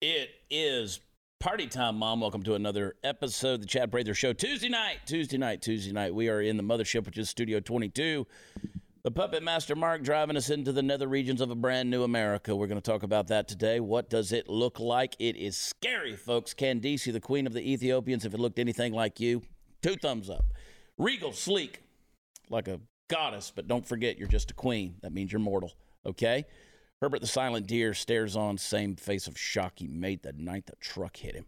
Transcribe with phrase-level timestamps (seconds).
[0.00, 0.98] It is
[1.40, 2.22] party time, Mom.
[2.22, 4.32] Welcome to another episode of the Chad Prather Show.
[4.32, 6.14] Tuesday night, Tuesday night, Tuesday night.
[6.14, 8.26] We are in the mothership, which is Studio 22.
[9.02, 12.56] The Puppet Master Mark driving us into the nether regions of a brand new America.
[12.56, 13.78] We're going to talk about that today.
[13.78, 15.16] What does it look like?
[15.18, 16.54] It is scary, folks.
[16.54, 19.42] Candice, the queen of the Ethiopians, if it looked anything like you,
[19.82, 20.46] two thumbs up.
[20.96, 21.82] Regal, sleek,
[22.48, 24.94] like a goddess, but don't forget you're just a queen.
[25.02, 25.72] That means you're mortal,
[26.06, 26.46] okay?
[27.00, 30.76] Herbert the Silent Deer stares on, same face of shock he made the night the
[30.80, 31.46] truck hit him.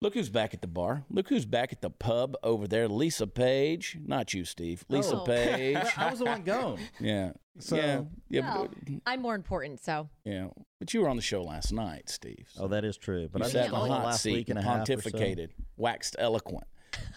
[0.00, 1.04] Look who's back at the bar.
[1.10, 2.88] Look who's back at the pub over there.
[2.88, 3.98] Lisa Page.
[4.04, 4.84] Not you, Steve.
[4.88, 5.24] Lisa Oh.
[5.24, 5.76] Page.
[5.96, 6.80] I was the one going.
[7.00, 7.32] Yeah.
[7.58, 8.02] So- yeah.
[8.28, 10.48] Yeah, Well, but, I'm more important, so yeah.
[10.78, 12.48] But you were on the show last night, Steve.
[12.58, 13.28] Oh, that is true.
[13.30, 14.70] But you I sat sat in the the hot last seat week and and a
[14.70, 14.88] half.
[14.88, 15.10] or so.
[15.10, 16.64] pontificated, waxed eloquent.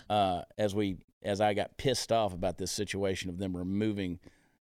[0.10, 4.20] Uh, as we, as I got pissed off about this situation of them removing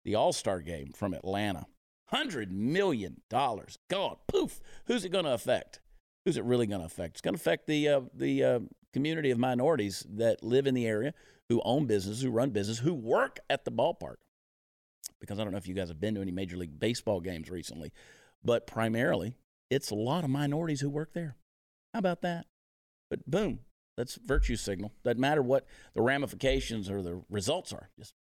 [0.04, 1.66] the All Star game from Atlanta,
[2.12, 3.78] hundred million dollars.
[3.90, 4.60] God, poof.
[4.86, 5.80] Who's it going to affect?
[6.26, 7.16] Who's it really going to affect?
[7.16, 8.60] It's going to affect the uh, the uh,
[8.94, 11.14] community of minorities that live in the area,
[11.48, 14.16] who own businesses, who run business, who work at the ballpark.
[15.20, 17.50] Because I don't know if you guys have been to any Major League Baseball games
[17.50, 17.92] recently,
[18.44, 19.36] but primarily
[19.70, 21.36] it's a lot of minorities who work there.
[21.94, 22.46] How about that?
[23.10, 23.60] But boom,
[23.98, 24.94] that's virtue signal.
[25.04, 27.90] Doesn't matter what the ramifications or the results are.
[27.98, 28.14] Just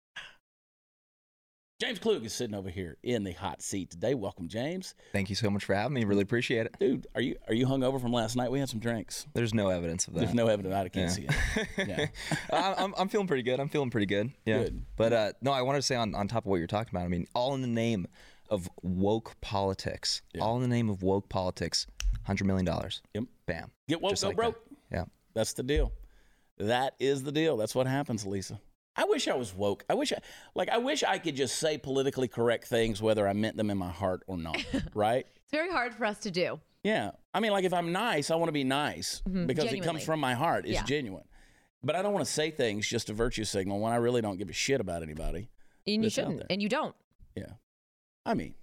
[1.80, 4.16] James Klug is sitting over here in the hot seat today.
[4.16, 4.95] Welcome, James.
[5.14, 6.06] Thank you so much for having me.
[6.06, 6.75] Really appreciate it.
[6.80, 8.50] Dude, are you are you hungover from last night?
[8.50, 9.28] We had some drinks.
[9.36, 10.22] There's no evidence of that.
[10.22, 10.66] There's no evidence.
[10.66, 11.31] Of that I can't Yeah.
[11.53, 11.88] see it.
[12.52, 12.73] Yeah.
[12.80, 13.59] I'm, I'm feeling pretty good.
[13.59, 14.31] I'm feeling pretty good.
[14.44, 14.64] Yeah.
[14.64, 14.86] Good.
[14.95, 17.05] But uh, no, I wanted to say on, on top of what you're talking about,
[17.05, 18.08] I mean, all in the name
[18.50, 20.23] of woke politics.
[20.33, 20.42] Yeah.
[20.42, 21.86] All in the name of woke politics.
[22.28, 22.66] $100 million.
[23.14, 23.23] Yep.
[23.45, 23.72] Bam.
[23.88, 24.66] Get woke, Just go like broke.
[24.89, 24.95] that.
[24.98, 25.05] Yeah.
[25.36, 25.92] That's the deal.
[26.58, 27.55] That is the deal.
[27.55, 28.59] That's what happens, Lisa.
[28.98, 29.86] I wish I was woke.
[29.90, 30.17] I wish I
[30.56, 33.78] like I wish I could just say politically correct things whether I meant them in
[33.78, 34.58] my heart or not,
[34.95, 35.26] right?
[35.36, 36.59] it's very hard for us to do.
[36.83, 37.11] Yeah.
[37.33, 40.05] I mean like if I'm nice, I want to be nice because it comes Mm-hmm.
[40.05, 40.66] From my heart.
[40.66, 40.83] It's Yeah.
[40.83, 41.23] genuine.
[41.83, 44.38] But I don't want to say things just a virtue signal when I really don't
[44.38, 45.50] give a shit about anybody.
[45.86, 46.44] And you shouldn't.
[46.50, 46.95] And you don't.
[47.36, 47.52] Yeah.
[48.26, 48.55] I mean,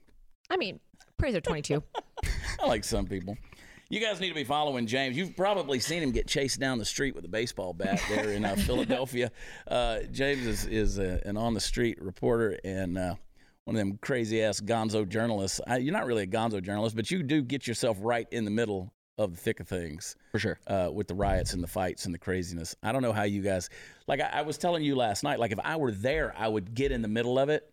[0.51, 0.81] I mean,
[1.17, 1.83] praise are 22.
[2.61, 3.37] I like some people.
[3.91, 5.17] You guys need to be following James.
[5.17, 8.45] You've probably seen him get chased down the street with a baseball bat there in
[8.45, 9.31] uh, Philadelphia.
[9.69, 13.15] Uh, James is, is a, an on the street reporter and uh,
[13.65, 15.61] one of them crazy ass gonzo journalists.
[15.67, 18.51] I, you're not really a gonzo journalist, but you do get yourself right in the
[18.51, 20.59] middle of the thick of things For sure.
[20.67, 22.75] uh, with the riots and the fights and the craziness.
[22.83, 23.69] I don't know how you guys,
[24.09, 26.75] like I, I was telling you last night, like if I were there, I would
[26.75, 27.71] get in the middle of it.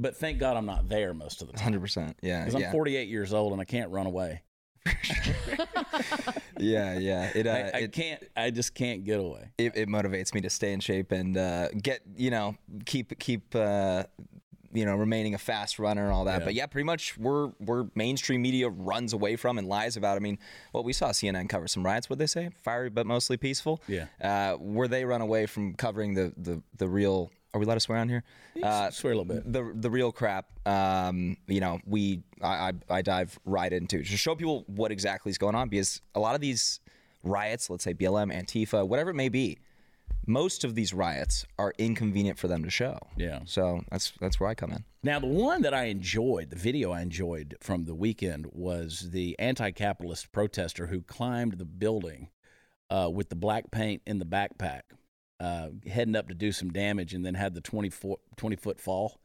[0.00, 2.14] But thank God I'm not there most of the time 100%.
[2.22, 2.40] Yeah.
[2.40, 2.72] because I'm Yeah.
[2.72, 4.42] 48 years old and I can't run away.
[6.58, 6.98] yeah.
[6.98, 7.30] Yeah.
[7.34, 8.22] It, uh, I, I it, can't.
[8.36, 9.50] I just can't get away.
[9.58, 13.54] it, it motivates me to stay in shape and uh, get you know keep keep
[13.54, 14.04] uh,
[14.72, 16.40] you know remaining a fast runner and all that.
[16.40, 16.44] Yeah.
[16.44, 20.16] But yeah, pretty much we're we're mainstream media runs away from and lies about.
[20.16, 20.38] I mean,
[20.72, 22.10] well, we saw CNN cover some riots.
[22.10, 23.82] What they say, fiery but mostly peaceful.
[23.88, 24.06] Yeah.
[24.20, 27.30] Uh, where they run away from covering the the the real.
[27.54, 28.24] Are we allowed to swear on here?
[28.62, 29.50] Uh, swear a little bit.
[29.50, 30.46] the the real crap.
[30.66, 35.30] Um, you know, we I, I I dive right into to show people what exactly
[35.30, 36.80] is going on because a lot of these
[37.22, 39.58] riots, let's say BLM, Antifa, whatever it may be,
[40.26, 42.98] most of these riots are inconvenient for them to show.
[43.16, 43.40] Yeah.
[43.46, 44.84] So that's that's where I come in.
[45.02, 49.38] Now, the one that I enjoyed, the video I enjoyed from the weekend, was the
[49.38, 52.28] anti-capitalist protester who climbed the building
[52.90, 54.82] uh, with the black paint in the backpack,
[55.40, 58.80] uh, heading up to do some damage, and then had the 20 foot, 20 foot
[58.80, 59.20] fall.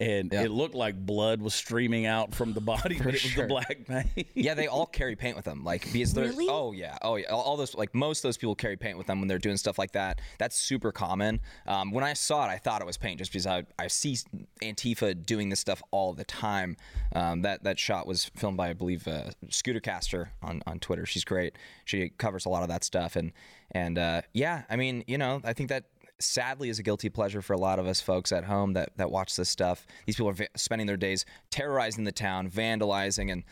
[0.00, 0.42] And Yeah.
[0.42, 3.44] it looked like blood was streaming out from the body, but it was sure.
[3.44, 4.26] the black paint.
[4.34, 5.62] Yeah, they all carry paint with them.
[5.62, 6.48] Like because they're Really?
[6.50, 9.06] oh yeah oh yeah all, all those like most of those people carry paint with
[9.06, 10.20] them when they're doing stuff like that.
[10.38, 11.40] That's super common.
[11.66, 14.16] Um, when I saw it, I thought it was paint just because I, I see
[14.62, 16.76] Antifa doing this stuff all the time.
[17.14, 21.06] Um, that that shot was filmed by I believe uh, Scooter Caster on on Twitter.
[21.06, 21.56] She's great.
[21.84, 23.32] She covers a lot of that stuff and
[23.70, 25.84] and uh, yeah, I mean you know I think that
[26.20, 29.10] sadly is a guilty pleasure for a lot of us folks at home that that
[29.10, 29.86] watch this stuff.
[30.06, 33.44] These people are va- spending their days terrorizing the town, vandalizing, and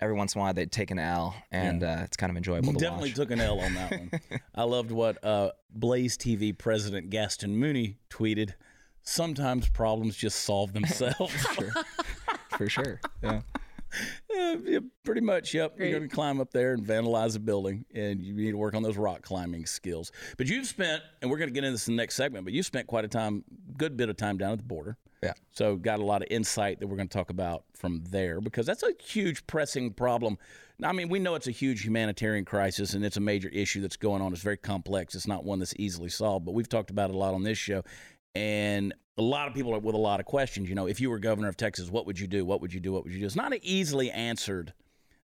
[0.00, 2.72] every once in a while they'd take an L, and uh, it's kind of enjoyable
[2.72, 3.16] to Definitely watch.
[3.16, 4.10] took an L on that one.
[4.54, 8.52] I loved what uh, Blaze TV president Gaston Mooney tweeted.
[9.02, 11.32] Sometimes problems just solve themselves.
[11.46, 11.72] for sure.
[12.58, 13.00] for sure.
[13.22, 13.40] Yeah.
[14.30, 15.54] Yeah, uh, yeah, pretty much.
[15.54, 15.76] Yep.
[15.76, 15.90] Great.
[15.90, 18.74] You're going to climb up there and vandalize a building, and you need to work
[18.74, 20.12] on those rock climbing skills.
[20.36, 22.44] But you've spent, and we're going to get into this in the next segment.
[22.44, 23.44] But you spent quite a time,
[23.76, 24.96] good bit of time down at the border.
[25.22, 25.32] Yeah.
[25.52, 28.66] So got a lot of insight that we're going to talk about from there because
[28.66, 30.38] that's a huge pressing problem.
[30.82, 33.96] I mean, we know it's a huge humanitarian crisis and it's a major issue that's
[33.96, 34.32] going on.
[34.32, 35.16] It's very complex.
[35.16, 37.58] It's not one that's easily solved, but we've talked about it a lot on this
[37.58, 37.82] show.
[38.38, 40.68] And a lot of people are with a lot of questions.
[40.68, 42.44] You know, if you were governor of Texas, what would you do?
[42.44, 42.92] What would you do?
[42.92, 43.26] What would you do?
[43.26, 44.72] It's not an easily answered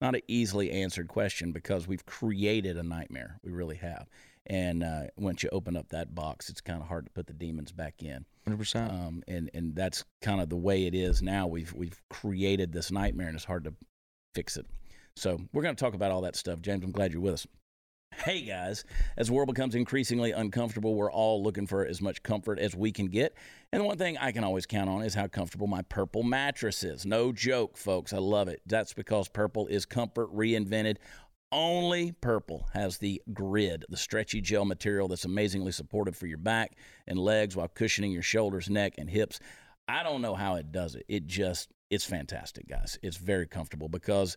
[0.01, 3.39] not an easily answered question because we've created a nightmare.
[3.43, 4.07] We really have.
[4.47, 7.33] And uh, once you open up that box, it's kind of hard to put the
[7.33, 8.25] demons back in.
[8.49, 8.91] 100%.
[8.91, 11.47] Um, and and that's kind of the way it is now.
[11.47, 13.75] We've we've created this nightmare, and it's hard to
[14.35, 14.67] fix it.
[15.17, 16.63] So we're going to talk about all that stuff.
[16.63, 17.47] James, I'm glad you're with us.
[18.29, 18.85] Hey guys,
[19.17, 22.93] as the world becomes increasingly uncomfortable, we're all looking for as much comfort as we
[22.93, 23.33] can get.
[23.73, 26.85] And the one thing I can always count on is how comfortable my purple mattress
[26.85, 27.07] is.
[27.07, 28.13] No joke, folks.
[28.13, 28.61] I love it.
[28.67, 30.97] That's because purple is comfort reinvented.
[31.51, 36.73] Only Purple has the grid, the stretchy gel material that's amazingly supportive for your back
[37.07, 39.41] and legs while cushioning your shoulders, neck, and hips.
[39.89, 41.07] I don't know how it does it.
[41.09, 42.99] It just, it's fantastic, guys.
[43.03, 44.37] It's very comfortable because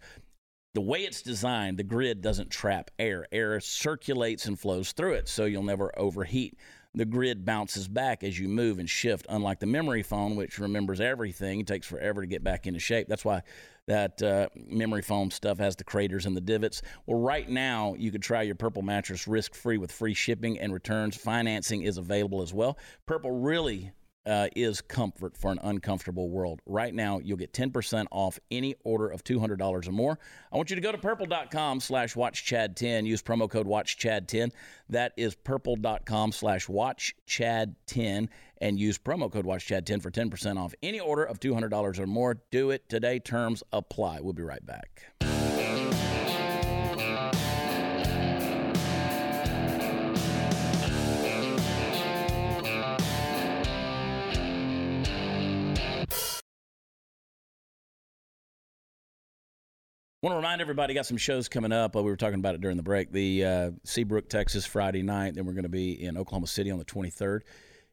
[0.73, 3.27] the way it's designed, the grid doesn't trap air.
[3.31, 6.57] Air circulates and flows through it, so you'll never overheat.
[6.93, 10.99] The grid bounces back as you move and shift, unlike the memory foam, which remembers
[10.99, 11.61] everything.
[11.61, 13.07] It takes forever to get back into shape.
[13.07, 13.43] That's why
[13.87, 16.81] that uh, memory foam stuff has the craters and the divots.
[17.05, 20.73] Well, right now, you could try your Purple mattress risk free with free shipping and
[20.73, 21.15] returns.
[21.15, 22.77] Financing is available as well.
[23.05, 23.91] Purple really
[24.25, 26.61] uh, is comfort for an uncomfortable world.
[26.65, 30.19] Right now, you'll get 10% off any order of $200 or more.
[30.51, 33.05] I want you to go to purple.com slash watchchad10.
[33.05, 34.51] Use promo code watchchad10.
[34.89, 38.27] That is purple.com slash watchchad10
[38.59, 42.37] and use promo code watchchad10 for 10% off any order of $200 or more.
[42.51, 43.19] Do it today.
[43.19, 44.19] Terms apply.
[44.21, 45.40] We'll be right back.
[60.21, 61.95] Want to remind everybody, got some shows coming up.
[61.95, 63.11] Uh, we were talking about it during the break.
[63.11, 65.33] The uh, Seabrook, Texas, Friday night.
[65.35, 67.41] Then we're going to be in Oklahoma City on the 23rd,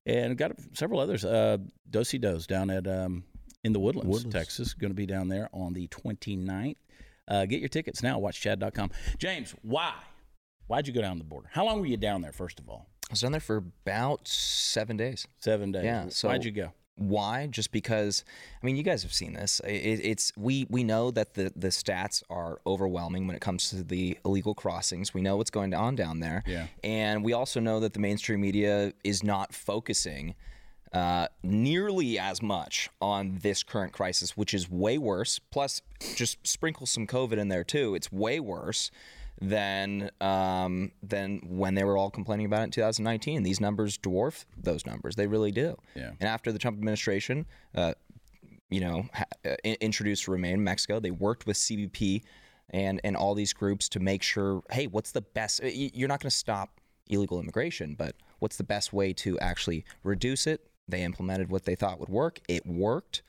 [0.05, 1.25] and got several others.
[1.25, 1.57] Uh,
[1.91, 3.25] Dosey Does down at um,
[3.65, 4.35] in the Woodlands, Woodlands.
[4.35, 4.75] Texas.
[4.75, 6.77] Going to be down there on the 29th.
[7.27, 8.19] Uh, get your tickets now.
[8.21, 8.91] WatchChad.com.
[9.19, 9.95] James, why?
[10.67, 11.49] Why'd you go down the border?
[11.51, 12.33] How long were you down there?
[12.33, 15.27] First of all, I was down there for about seven days.
[15.41, 15.85] seven days.
[15.85, 16.73] Yeah, so- why'd you go?
[16.99, 17.47] Why?
[17.47, 18.25] Just because
[18.63, 19.61] I mean, you guys have seen this.
[19.61, 23.83] It, it's we we know that the the stats are overwhelming when it comes to
[23.83, 25.15] the illegal crossings.
[25.15, 26.43] We know what's going on down there.
[26.47, 26.67] Yeah.
[26.83, 30.35] And we also know that the mainstream media is not focusing
[30.93, 35.39] uh, nearly as much on this current crisis, which is way worse.
[35.39, 35.83] Plus,
[36.15, 37.95] just sprinkle some COVID in there too.
[37.95, 38.91] It's way worse
[39.41, 43.43] than um, than when they were all complaining about it in 2019.
[43.43, 45.17] These numbers dwarf those numbers.
[45.17, 45.77] They really do.
[45.95, 46.11] Yeah.
[46.21, 47.95] And after the Trump administration, uh,
[48.71, 52.23] you know, ha- uh, introduced Remain in Mexico, they worked with CBP
[52.71, 55.63] and and all these groups to make sure, hey, what's the best?
[55.63, 60.47] You're not going to stop illegal immigration, but what's the best way to actually reduce
[60.47, 60.69] it?
[60.89, 62.41] They implemented what they thought would work.
[62.49, 63.23] It worked.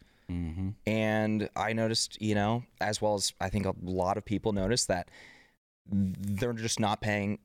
[0.85, 4.87] And I noticed, you know, as well as I think a lot of people noticed
[4.87, 5.09] that
[5.85, 7.39] they're just not paying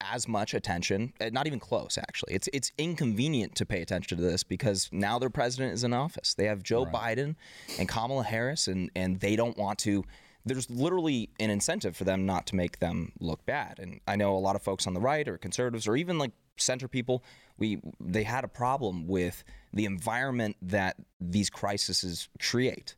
[0.00, 1.12] as much attention.
[1.20, 2.34] uh, Not even close, actually.
[2.34, 6.34] It's it's inconvenient to pay attention to this because now their president is in office.
[6.34, 7.36] They have Joe Biden
[7.78, 10.04] and Kamala Harris, and and they don't want to.
[10.44, 13.78] There's literally an incentive for them not to make them look bad.
[13.78, 16.30] And I know a lot of folks on the right or conservatives or even like
[16.56, 17.22] center people,
[17.58, 22.94] we they had a problem with the environment that these crises create.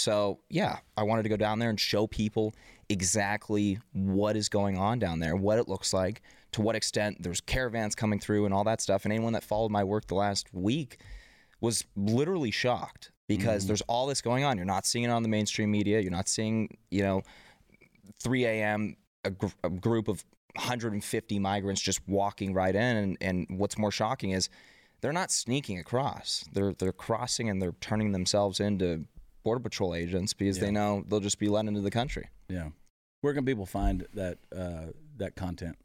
[0.00, 2.54] So, yeah, I wanted to go down there and show people
[2.88, 7.40] exactly what is going on down there, what it looks like, to what extent there's
[7.40, 9.04] caravans coming through and all that stuff.
[9.04, 10.98] And anyone that followed my work the last week
[11.60, 13.68] was literally shocked because mm.
[13.68, 14.56] there's all this going on.
[14.56, 16.00] You're not seeing it on the mainstream media.
[16.00, 17.22] You're not seeing, you know,
[18.22, 18.96] 3 a.m.
[19.24, 20.24] A, gr- a group of
[20.56, 22.96] 150 migrants just walking right in.
[22.96, 24.48] And, and what's more shocking is
[25.00, 26.44] they're not sneaking across.
[26.52, 29.06] They're they're crossing and they're turning themselves into
[29.42, 32.28] border patrol agents because they know they'll just be let into the country.
[32.48, 32.68] Yeah.
[33.20, 35.76] Where can people find that uh, that content?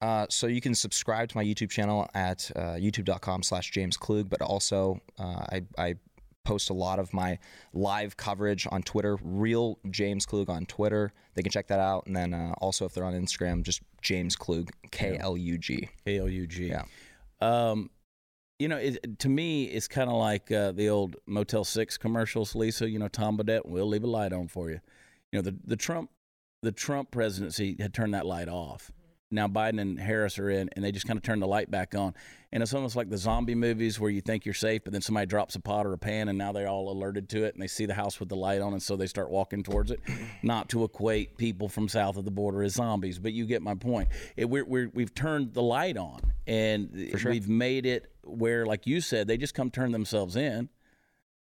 [0.00, 4.28] Uh, so you can subscribe to my YouTube channel at uh, youtube.com slash James Klug,
[4.28, 5.94] but also uh, I, I
[6.44, 7.38] post a lot of my
[7.72, 11.12] live coverage on Twitter, real James Klug on Twitter.
[11.34, 12.06] They can check that out.
[12.06, 15.88] And then uh, also if they're on Instagram, just James Klug, K L U G.
[16.04, 16.66] K L U G.
[16.66, 16.82] Yeah.
[17.40, 17.90] Um,
[18.62, 22.54] you know, it, to me, it's kind of like uh, the old Motel Six commercials.
[22.54, 24.78] Lisa, you know, Tom Bodett, we'll leave a light on for you.
[25.32, 26.10] You know, the the Trump
[26.62, 28.92] the Trump presidency had turned that light off.
[29.32, 31.96] Now Biden and Harris are in, and they just kind of turned the light back
[31.96, 32.14] on.
[32.52, 35.26] And it's almost like the zombie movies where you think you're safe, but then somebody
[35.26, 37.66] drops a pot or a pan, and now they're all alerted to it, and they
[37.66, 40.00] see the house with the light on, and so they start walking towards it.
[40.42, 43.74] Not to equate people from south of the border as zombies, but you get my
[43.74, 44.10] point.
[44.36, 46.90] It, we're, we're, we've turned the light on, and
[47.24, 50.68] we've made it where, like you said, they just come turn themselves in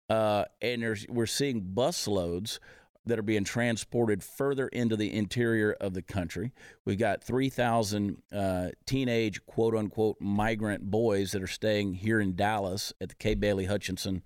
[0.09, 2.59] uh, and there's we're seeing busloads
[3.05, 6.51] that are being transported further into the interior of the country.
[6.85, 12.93] We've got 3,000 uh, teenage, quote unquote, migrant boys that are staying here in Dallas
[12.99, 14.21] at the Kay Bailey Hutchison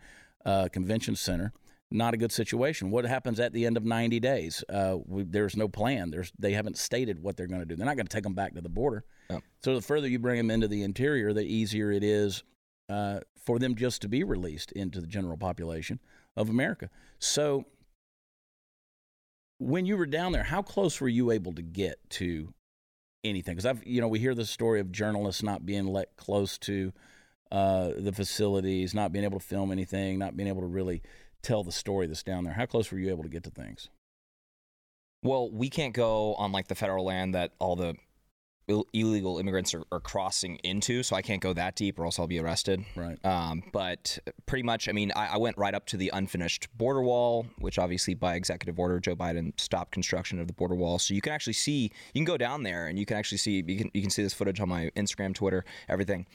[0.45, 1.53] uh, Convention Center.
[1.93, 2.89] Not a good situation.
[2.89, 4.63] What happens at the end of 90 days?
[4.67, 6.09] Uh, we, there's no plan.
[6.09, 7.75] There's they haven't stated what they're going to do.
[7.75, 9.05] They're not going to take them back to the border.
[9.29, 9.41] Oh.
[9.63, 12.43] So the further you bring them into the interior, the easier it is
[12.89, 15.99] uh, for them just to be released into the general population
[16.35, 16.89] of America.
[17.19, 17.65] So
[19.59, 22.55] when you were down there, how close were you able to get to
[23.23, 23.53] anything?
[23.53, 26.91] Because I've, you know, we hear the story of journalists not being let close to
[27.51, 31.03] uh, the facilities, not being able to film anything, not being able to really
[31.43, 32.53] tell the story that's down there.
[32.53, 33.89] How close were you able to get to things?
[35.21, 37.95] Well, we can't go on like the federal land that all the
[38.69, 42.17] Ill- illegal immigrants are, are crossing into, so I can't go that deep, or else
[42.17, 42.85] I'll be arrested.
[42.95, 43.17] Right.
[43.25, 47.01] Um, but pretty much, I mean, I, I went right up to the unfinished border
[47.01, 50.97] wall, which obviously by executive order, Joe Biden stopped construction of the border wall.
[50.97, 53.61] So you can actually see, you can go down there and you can actually see,
[53.67, 56.25] you can you can see this footage on my Instagram, Twitter, everything.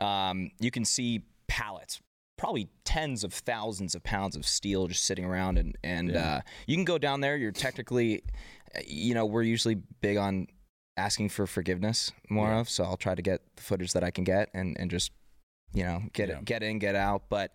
[0.00, 2.00] Um, you can see pallets,
[2.36, 6.36] probably tens of thousands of pounds of steel just sitting around, and and Yeah.
[6.36, 7.36] uh, you can go down there.
[7.36, 8.22] You're technically,
[8.86, 10.46] you know, we're usually big on
[10.98, 12.60] asking for forgiveness more Yeah.
[12.60, 12.68] of.
[12.70, 15.12] So I'll try to get the footage that I can get and and just
[15.74, 16.38] you know get Yeah.
[16.38, 17.28] it get in get out.
[17.28, 17.52] But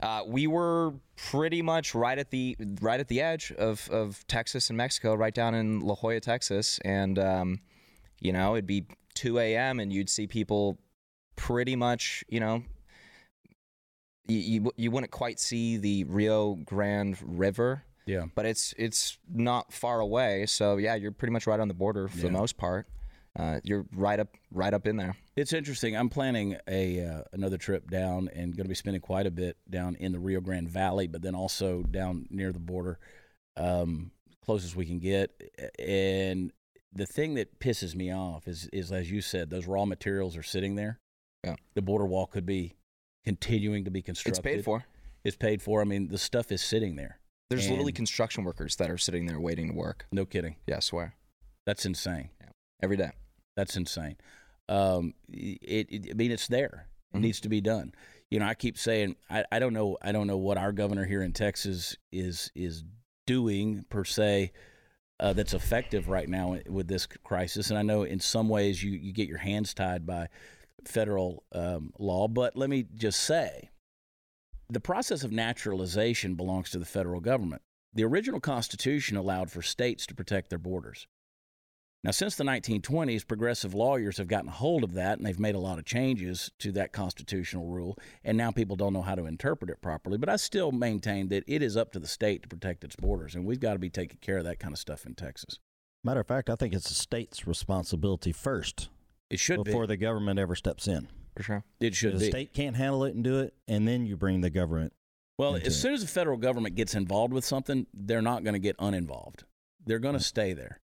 [0.00, 4.68] uh, we were pretty much right at the right at the edge of of Texas
[4.70, 7.60] and Mexico, right down in La Joya, Texas, and um,
[8.20, 9.78] you know it'd be 2 a.m.
[9.80, 10.78] and you'd see people
[11.36, 12.62] pretty much you know.
[14.26, 18.24] You, you, you wouldn't quite see the Rio Grande River, Yeah.
[18.34, 20.46] but it's it's not far away.
[20.46, 22.22] So yeah, you're pretty much right on the border for Yeah.
[22.24, 22.86] the most part.
[23.36, 25.16] Uh, you're right up right up in there.
[25.36, 25.96] It's interesting.
[25.96, 29.56] I'm planning a uh, another trip down and going to be spending quite a bit
[29.68, 32.98] down in the Rio Grande Valley, but then also down near the border,
[33.56, 34.12] um,
[34.44, 35.30] closest we can get.
[35.78, 36.52] And
[36.92, 40.44] the thing that pisses me off is, is as you said, those raw materials are
[40.44, 41.00] sitting there.
[41.42, 41.56] Yeah.
[41.74, 42.76] The border wall could be
[43.24, 44.38] continuing to be constructed.
[44.38, 44.84] It's paid for.
[45.24, 45.80] It's paid for.
[45.80, 47.18] I mean, the stuff is sitting there.
[47.50, 50.06] There's literally construction workers that are sitting there waiting to work.
[50.10, 50.56] No kidding.
[50.66, 51.14] Yeah, I swear.
[51.66, 52.30] That's insane.
[52.40, 52.48] Yeah.
[52.82, 53.10] Every day.
[53.56, 54.16] That's insane.
[54.68, 56.88] Um, it, it, I mean, it's there.
[57.12, 57.20] It Mhm.
[57.20, 57.92] needs to be done.
[58.30, 59.96] You know, I keep saying I, I don't know.
[60.02, 62.82] I don't know what our governor here in Texas is is
[63.26, 64.52] doing per se.
[65.20, 68.90] Uh, that's effective right now with this crisis, and I know in some ways you,
[68.90, 70.26] you get your hands tied by
[70.84, 72.28] federal um, law.
[72.28, 73.70] But let me just say,
[74.68, 77.62] the process of naturalization belongs to the federal government.
[77.92, 81.06] The original Constitution allowed for states to protect their borders.
[82.02, 85.60] Now, since the 1920s, progressive lawyers have gotten hold of that and they've made a
[85.60, 87.96] lot of changes to that constitutional rule.
[88.22, 90.18] And now people don't know how to interpret it properly.
[90.18, 93.34] But I still maintain that it is up to the state to protect its borders.
[93.34, 95.58] And we've got to be taking care of that kind of stuff in Texas.
[96.02, 98.90] Matter of fact, I think it's the state's responsibility first
[99.30, 99.70] It should be.
[99.70, 99.88] before be.
[99.88, 101.08] the government ever steps in.
[101.36, 101.64] For sure.
[101.80, 102.30] It should the be.
[102.30, 104.92] state can't handle it and do it, and then you bring the government.
[105.36, 105.80] Well, into as it.
[105.80, 109.44] soon as the federal government gets involved with something, they're not going to get uninvolved.
[109.84, 110.24] They're going to mm-hmm.
[110.24, 110.80] stay there.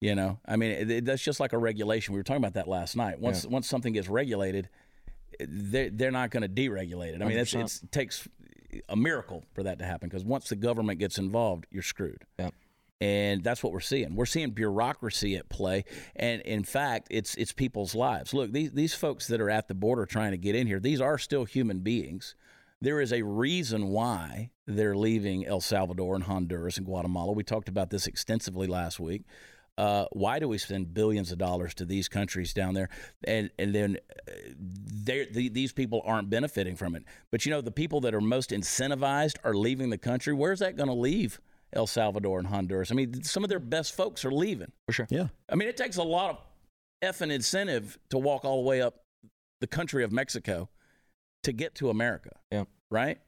[0.00, 2.12] You know, I mean, it, it- that's just like a regulation.
[2.12, 3.20] We were talking about that last night.
[3.20, 4.68] Once once something gets regulated,
[5.38, 7.22] they're they're not going to deregulate it.
[7.22, 7.62] I mean, it's, 100%.
[7.62, 8.28] it's, it takes
[8.88, 12.24] a miracle for that to happen because once the government gets involved, you're screwed.
[12.40, 12.54] Yep.
[13.02, 14.14] And that's what we're seeing.
[14.14, 18.32] We're seeing bureaucracy at play, and in fact, it's it's people's lives.
[18.32, 21.00] Look, these these folks that are at the border trying to get in here, these
[21.00, 22.36] are still human beings.
[22.80, 27.32] There is a reason why they're leaving El Salvador and Honduras and Guatemala.
[27.32, 29.24] We talked about this extensively last week.
[29.76, 32.88] Uh, why do we spend billions of dollars to these countries down there,
[33.24, 33.96] and and then
[34.28, 34.32] uh,
[35.04, 37.02] the, these people aren't benefiting from it?
[37.32, 40.32] But you know, the people that are most incentivized are leaving the country.
[40.32, 41.40] Where's that going to leave
[41.72, 42.90] El Salvador and Honduras?
[42.90, 44.72] I mean, some of their best folks are leaving.
[44.86, 45.06] For sure.
[45.10, 45.28] Yeah.
[45.48, 46.38] I mean, it takes a lot of
[47.02, 49.04] effing incentive to walk all the way up
[49.60, 50.68] the country of Mexico
[51.42, 52.30] to get to America.
[52.50, 52.64] Yeah.
[52.90, 53.18] Right?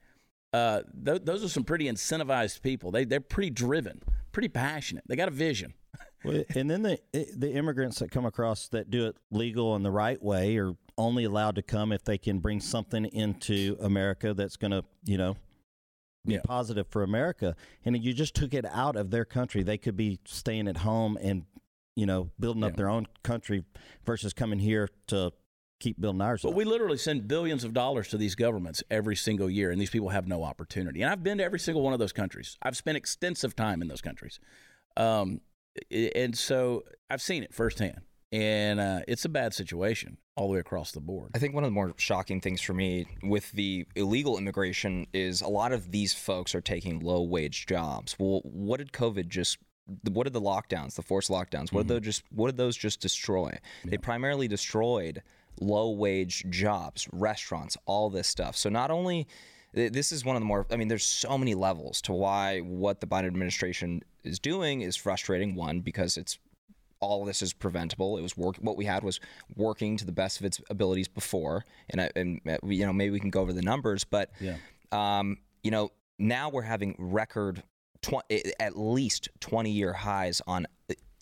[0.52, 2.90] Uh, th- those are some pretty incentivized people.
[2.92, 5.04] They, they're pretty driven, pretty passionate.
[5.08, 5.74] They got a vision.
[6.24, 9.90] Well, and then the the immigrants that come across that do it legal and the
[9.90, 14.56] right way are only allowed to come if they can bring something into America that's
[14.56, 15.36] going to, you know,
[16.24, 16.40] be Yeah.
[16.44, 17.54] positive for America.
[17.84, 19.62] And you just took it out of their country.
[19.62, 21.44] They could be staying at home and,
[21.96, 22.68] you know, building Yeah.
[22.68, 23.64] up their own country
[24.04, 25.32] versus coming here to
[25.80, 26.42] keep building ours.
[26.42, 26.54] But up.
[26.54, 30.08] we literally send billions of dollars to these governments every single year, and these people
[30.10, 31.02] have no opportunity.
[31.02, 32.56] And I've been to every single one of those countries.
[32.62, 34.40] I've spent extensive time in those countries,
[34.96, 35.40] um,
[35.90, 38.00] and so I've seen it firsthand.
[38.34, 41.30] And uh, it's a bad situation all the way across the board.
[41.34, 45.40] I think one of the more shocking things for me with the illegal immigration is
[45.40, 48.16] a lot of these folks are taking low wage jobs.
[48.18, 49.58] Well, what did COVID just
[50.10, 53.00] what did the lockdowns, the forced lockdowns, what did those just what did those just
[53.00, 53.56] destroy?
[53.84, 55.22] They primarily destroyed
[55.60, 58.56] low wage jobs, restaurants, all this stuff.
[58.56, 59.28] So not only
[59.74, 63.00] this is one of the more I mean there's so many levels to why what
[63.00, 66.38] the Biden administration is doing is frustrating one because it's
[67.04, 68.16] all of this is preventable.
[68.18, 68.56] It was work.
[68.56, 69.20] What we had was
[69.56, 73.10] working to the best of its abilities before, and I- and uh, you know maybe
[73.12, 74.56] we can go over the numbers, but Yeah.
[74.92, 77.62] um, you know now we're having record
[78.02, 78.22] tw-
[78.60, 80.66] at least twenty year highs on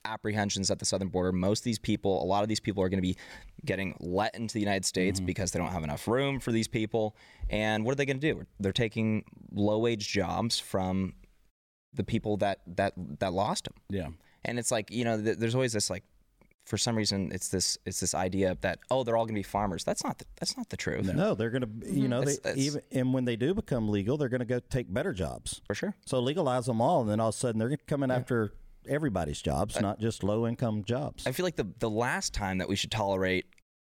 [0.04, 1.30] apprehensions at the southern border.
[1.32, 3.16] Most of these people, a lot of these people are going to be
[3.64, 7.14] getting let into the United States because they don't have enough room for these people.
[7.50, 8.42] And what are they going to do?
[8.58, 11.14] They're taking low wage jobs from
[11.94, 14.08] the people that that that lost them Yeah.
[14.44, 16.04] And it's like you know th- there's always this like
[16.64, 19.42] for some reason it's this it's this idea that oh they're all going to be
[19.42, 19.84] farmers.
[19.84, 21.12] That's not the, that's not the truth.
[21.12, 22.08] No, they're going to, you mm-hmm.
[22.08, 24.60] know, they, That's- that's- even and when they do become legal, they're going to go
[24.60, 25.60] take better jobs.
[25.66, 25.94] for sure.
[26.06, 28.52] So legalize them all, and then all of a sudden they're coming after
[28.88, 31.26] everybody's jobs, not just low income jobs.
[31.26, 33.46] i feel like the the last time that we should tolerate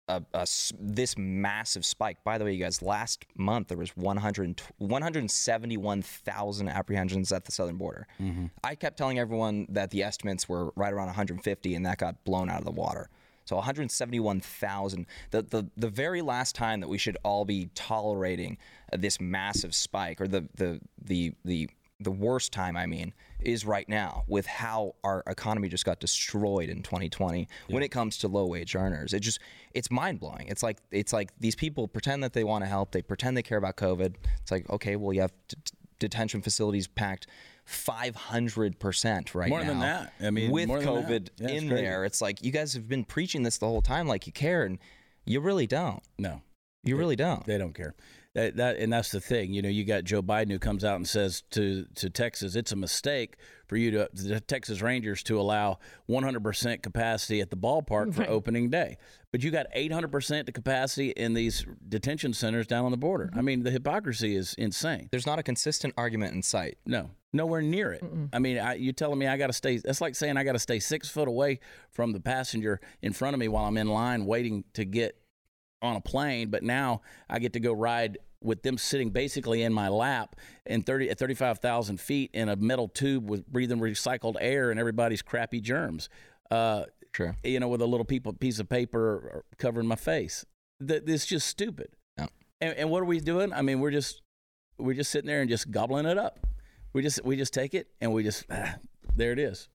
[0.09, 0.47] a, a
[0.79, 2.23] this massive spike.
[2.25, 7.77] By the way you guys last month there was 100 171,000 apprehensions at the southern
[7.77, 8.07] border.
[8.21, 8.47] Mm-hmm.
[8.63, 12.51] I kept telling everyone that the estimates were right around 150 and that got blown
[12.51, 13.09] out of the water.
[13.47, 18.59] So 171,000 the, the the very last time that we should all be tolerating
[18.93, 21.69] this massive spike or the the the the
[22.01, 26.69] the worst time I mean is right now with how our economy just got destroyed
[26.69, 29.39] in 2020 when it comes to low wage earners it just
[29.75, 32.91] it's mind blowing it's like it's like these people pretend that they want to help
[32.91, 35.57] they pretend they care about covid it's like okay well you have t-
[36.01, 37.29] detention facilities packed
[37.67, 40.13] 500% right More now than that.
[40.21, 41.83] I mean, with more covid Yeah, in crazy.
[41.85, 44.65] there it's like you guys have been preaching this the whole time like you care
[44.65, 44.79] and
[45.25, 46.43] you really don't No.
[46.83, 47.95] you really don't They don't care.
[48.35, 49.53] That, that and that's the thing.
[49.53, 52.73] You know, you got Joe Biden who comes out and says to to Texas, it's
[52.73, 58.13] a mistake for you to the Texas Rangers to allow 100% capacity at the ballpark
[58.15, 58.99] for opening day.
[59.33, 63.27] But you got 800% the capacity in these detention centers down on the border.
[63.27, 63.39] Mm-hmm.
[63.39, 65.09] I mean, the hypocrisy is insane.
[65.11, 68.05] there's not a consistent argument in sight No, nowhere near it.
[68.33, 69.79] I mean, I, you telling me I got to stay?
[69.79, 73.35] That's like saying I got to stay six foot away from the passenger in front
[73.35, 75.19] of me while I'm in line waiting to get
[75.83, 76.51] on a plane.
[76.51, 80.83] But now I get to go ride with them sitting basically in my lap in
[80.83, 85.61] 30 at 35,000 feet in a metal tube with breathing recycled air and everybody's crappy
[85.61, 86.09] germs.
[86.51, 87.37] Uh, Sure.
[87.45, 90.45] you know, with a little piece of paper covering my face.
[90.87, 91.89] Th- It's just stupid.
[92.19, 92.27] Yeah.
[92.61, 93.53] And, and what are we doing?
[93.53, 94.21] I mean, we're just
[94.79, 96.45] we're just sitting there and just gobbling it up.
[96.93, 98.75] We just we just take it and we just ah,
[99.15, 99.69] there it is.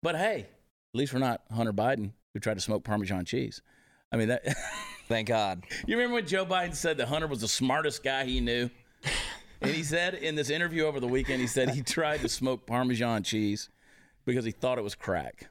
[0.00, 0.46] But hey,
[0.94, 3.60] at least we're not Hunter Biden who tried to smoke Parmesan cheese.
[4.12, 4.44] I mean that.
[5.10, 8.40] thank god you remember when Joe Biden said that Hunter was the smartest guy he
[8.40, 8.70] knew?
[9.60, 12.66] And he said in this interview over the weekend, he said he tried to smoke
[12.66, 13.68] Parmesan cheese
[14.24, 15.48] because he thought it was crack.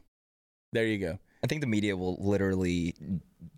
[0.73, 1.19] There you go.
[1.43, 2.95] I think the media will literally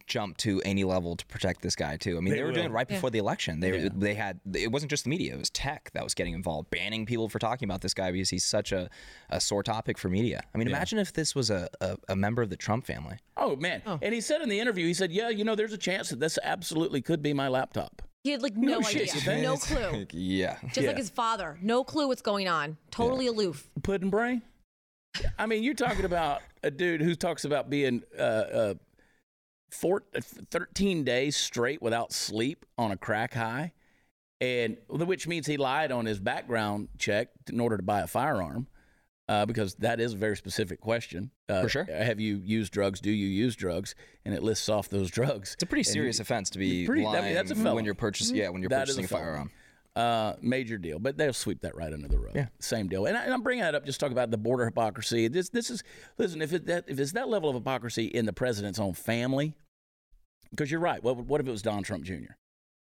[0.07, 2.17] jump to any level to protect this guy too.
[2.17, 3.59] I mean, They they, were doing it right before the election.
[3.59, 3.89] They Yeah.
[3.95, 7.05] they had it wasn't just the media; it was tech that was getting involved, banning
[7.05, 8.89] people for talking about this guy because he's such a,
[9.29, 10.41] a sore topic for media.
[10.53, 10.75] I mean, Yeah.
[10.75, 13.17] imagine if this was a, a, a member of the Trump family.
[13.37, 13.81] Oh man!
[13.85, 16.19] And he said in the interview, he said, "Yeah, you know, there's a chance that
[16.19, 19.41] this absolutely could be my laptop." He had like no, No idea, you think?
[19.43, 20.05] no clue.
[20.11, 22.77] yeah, Just like his father, no clue what's going on.
[22.91, 23.67] Totally aloof.
[23.81, 24.43] Pudding brain.
[25.39, 28.73] I mean, you're talking about a dude who talks about being uh, uh,
[29.71, 30.03] four,
[30.51, 33.71] 13 days straight without sleep on a crack high,
[34.39, 38.67] and which means he lied on his background check in order to buy a firearm.
[39.29, 41.31] Uh, because that is a very specific question.
[41.47, 41.83] Uh, For sure.
[41.85, 42.99] Have you used drugs?
[42.99, 43.95] Do you use drugs?
[44.25, 45.53] And it lists off those drugs.
[45.53, 47.93] it's a pretty serious offense to be Pretty- I mean, lying that's a when you're
[47.93, 48.35] purchasing.
[48.35, 49.51] Yeah, when you're That purchasing a a firearm.
[49.95, 50.99] Uh, major deal.
[50.99, 52.35] But they'll sweep that right under the rug.
[52.35, 52.47] Yeah.
[52.59, 53.05] Same deal.
[53.05, 55.27] And, I, and I'm bringing that up just to talk about the border hypocrisy.
[55.27, 55.83] This this is
[56.17, 59.53] listen if it that if it's that level of hypocrisy in the president's own family,
[60.51, 61.03] because you're right.
[61.03, 62.33] What what if it was Don Trump Jr.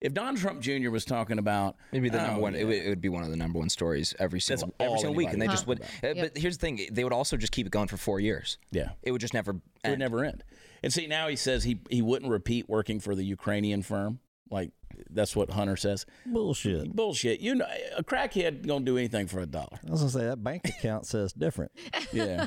[0.01, 0.91] If Don Trump Jr.
[0.91, 2.55] was talking about Maybe the oh, number one.
[2.55, 2.63] yeah.
[2.63, 4.99] It, would, it would be one of the number one stories every single every all
[4.99, 5.81] single week, and they anybody just would.
[5.81, 6.17] uh, Yep.
[6.35, 8.59] But here's the thing: they would also just keep it going for four years.
[8.73, 9.53] yeah, It would just never.
[9.53, 9.99] it would end.
[10.01, 10.43] never end.
[10.83, 14.19] And see now he says he he wouldn't repeat working for the Ukrainian firm.
[14.53, 14.71] Like
[15.11, 16.07] that's what Hunter says.
[16.27, 16.95] Bullshit.
[16.95, 17.41] Bullshit.
[17.41, 19.81] You know, a crackhead gonna do anything for a dollar.
[19.87, 21.73] I was gonna say that bank account says different.
[22.13, 22.47] Yeah.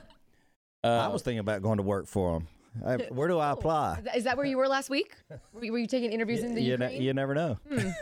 [0.84, 2.48] I Uh, was thinking about going to work for them.
[2.86, 4.04] I, where do I apply?
[4.16, 5.16] Is that where you were last week?
[5.54, 7.02] Were you, were you taking interviews in the You, ne- Ukraine?
[7.02, 7.58] you never know.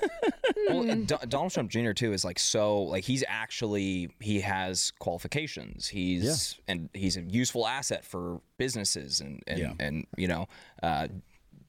[0.69, 1.91] Well, and Do- Donald Trump Jr.
[1.91, 5.87] too is like so like he's actually he has qualifications.
[5.87, 9.73] He's and he's a useful asset for businesses and and, Yeah.
[9.79, 10.47] and you know
[10.81, 11.07] uh,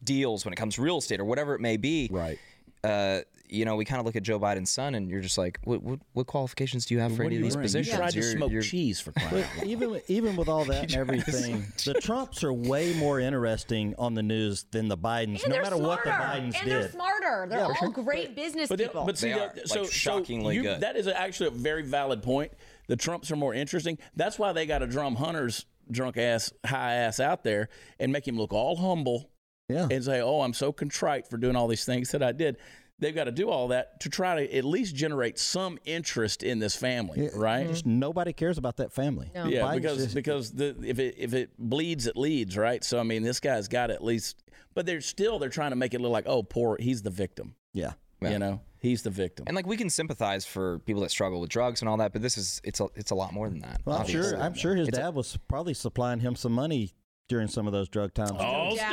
[0.04, 2.08] deals when it comes to real estate or whatever it may be.
[2.10, 2.38] Right.
[2.82, 5.58] Uh, you know, we kind of look at Joe Biden's son, and you're just like,
[5.64, 7.62] what what, what qualifications do you have for What any of these bring?
[7.64, 7.92] positions?
[7.92, 9.66] You tried to You're- smoke you're- cheese for crying out loud.
[9.66, 14.22] even even with all that and everything, the Trumps are way more interesting on the
[14.22, 15.44] news than the Bidens.
[15.44, 15.82] and no matter smarter.
[15.86, 17.46] what the Bidens and they're smarter.
[17.48, 17.88] They're Yeah, all sure.
[17.90, 19.04] great business But, they- people.
[19.04, 20.80] but see, They that- are, like, so, shockingly so you, good.
[20.80, 22.50] that is actually a very valid point.
[22.88, 23.98] The Trumps are more interesting.
[24.16, 27.68] That's why they got to drum Hunter's drunk ass, high ass out there
[28.00, 29.30] and make him look all humble
[29.68, 29.88] Yeah.
[29.90, 32.56] and say, "Oh, I'm so contrite for doing all these things that I did."
[33.00, 36.60] They've got to do all that to try to at least generate some interest in
[36.60, 37.66] this family, right?
[37.66, 39.32] Just nobody cares about that family.
[39.34, 39.46] No.
[39.46, 42.84] Yeah, Biden's because just- because the if it if it bleeds, it leads, right?
[42.84, 45.92] So I mean, this guy's got at least, but they're still they're trying to make
[45.92, 47.54] it look like, oh, poor, he's the victim.
[47.72, 47.92] yeah.
[48.22, 49.44] You know, he's the victim.
[49.48, 52.22] And like we can sympathize for people that struggle with drugs and all that, but
[52.22, 53.82] this is it's a it's a lot more than that.
[53.84, 54.30] Well, I'm obviously.
[54.30, 54.40] sure.
[54.40, 56.92] I'm sure his dad was probably supplying him some money
[57.28, 58.30] during some of those drug times.
[58.38, 58.88] Oh, Yeah.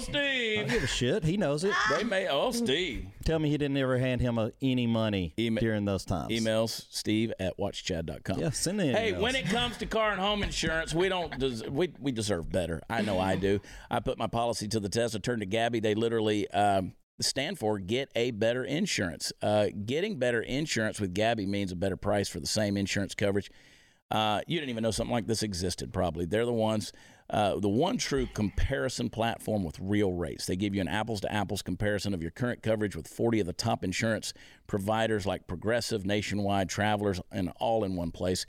[0.00, 0.14] Steve!
[0.14, 0.68] Oh, I don't Steve!
[0.70, 1.24] give a shit.
[1.24, 1.72] He knows it.
[1.90, 2.28] They may.
[2.28, 3.06] Oh, Steve.
[3.24, 6.32] Tell me he didn't ever hand him a, any money Ema- during those times.
[6.32, 8.38] Emails Steve at watchchad.com.
[8.38, 11.68] Yeah, send the Hey, when it comes to car and home insurance, we don't des-
[11.68, 12.80] we we deserve better.
[12.88, 13.60] I know I do.
[13.90, 15.14] I put my policy to the test.
[15.14, 15.82] I turned to Gabi.
[15.82, 19.32] They literally um, stand for get a better insurance.
[19.42, 23.50] Uh, getting better insurance with Gabi means a better price for the same insurance coverage.
[24.10, 25.92] Uh, you didn't even know something like this existed.
[25.92, 26.92] Probably they're the ones.
[27.30, 30.46] Uh, the one true comparison platform with real rates.
[30.46, 33.46] They give you an apples to apples comparison of your current coverage with 40 of
[33.46, 34.32] the top insurance
[34.66, 38.46] providers like Progressive, Nationwide, Travelers, and all in one place.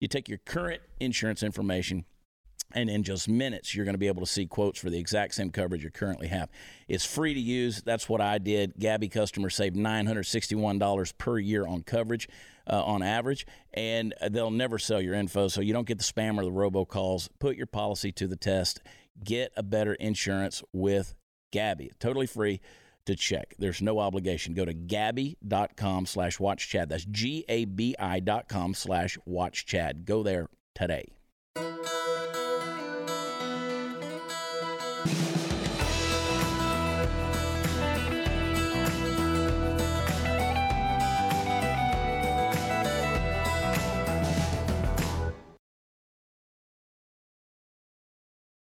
[0.00, 2.06] You take your current insurance information,
[2.74, 5.34] and in just minutes, you're going to be able to see quotes for the exact
[5.34, 6.48] same coverage you currently have.
[6.88, 7.82] It's free to use.
[7.82, 8.74] That's what I did.
[8.78, 12.28] Gabi customers save $961 per year on coverage
[12.66, 16.38] uh, on average, and they'll never sell your info, so you don't get the spam
[16.38, 17.28] or the robocalls.
[17.38, 18.80] Put your policy to the test.
[19.22, 21.14] Get a better insurance with
[21.52, 21.90] Gabi.
[21.98, 22.60] Totally free
[23.04, 23.54] to check.
[23.58, 24.54] There's no obligation.
[24.54, 26.88] Go to gabi.com slash watch chad.
[26.88, 30.04] That's G A B I dot com slash watch chad.
[30.04, 31.16] Go there today.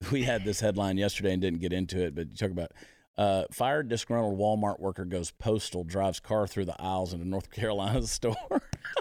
[0.13, 2.73] we had this headline yesterday and didn't get into it, but you talk about
[3.17, 7.51] uh, fired disgruntled Walmart worker goes postal, drives car through the aisles in a North
[7.53, 8.37] Carolina store.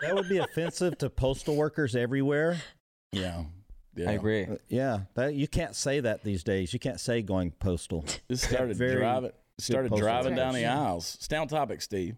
[0.02, 2.58] that would be offensive to postal workers everywhere.
[3.12, 3.44] yeah.
[3.96, 4.10] yeah.
[4.10, 4.46] I agree.
[4.46, 6.74] Uh, Yeah, that you can't say that these days.
[6.74, 8.06] You can't say going postal.
[8.28, 11.18] This started driving started driving down the aisles.
[11.20, 12.16] Stay on topic, Steve.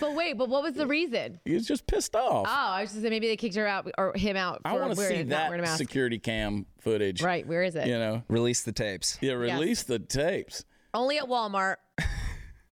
[0.00, 1.38] But wait, but what was the reason?
[1.44, 2.46] He was just pissed off.
[2.48, 4.94] Oh, I was just saying maybe they kicked her out or him out I want
[4.94, 5.78] to see that wearing a mask.
[5.78, 7.22] security cam footage.
[7.22, 7.86] Right, where is it?
[7.86, 9.18] You know, Release the tapes.
[9.20, 10.64] yeah, release the tapes.
[10.94, 11.76] Only at Walmart.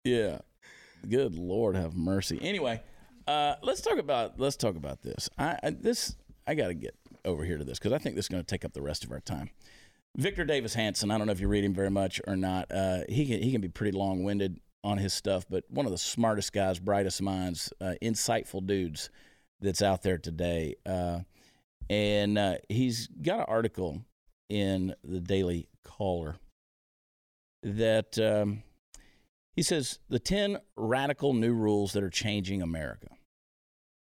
[0.04, 0.40] Yeah.
[1.08, 2.40] Good Lord, have mercy.
[2.42, 2.82] Anyway,
[3.28, 5.30] uh, let's talk about let's talk about this.
[5.38, 6.16] I, I this
[6.48, 8.48] I got to get over here to this because I think this is going to
[8.48, 9.50] take up the rest of our time.
[10.18, 11.10] Victor Davis Hanson.
[11.12, 12.72] I don't know if you read him very much or not.
[12.72, 15.92] Uh, he can he can be pretty long winded on his stuff, but one of
[15.92, 19.10] the smartest guys, brightest minds, uh, insightful dudes
[19.60, 20.76] that's out there today.
[20.86, 21.20] Uh,
[21.90, 24.02] and uh, he's got an article
[24.50, 26.38] in the Daily Caller
[27.64, 28.64] that um,
[29.56, 33.08] he says the 10 radical new rules that are changing America.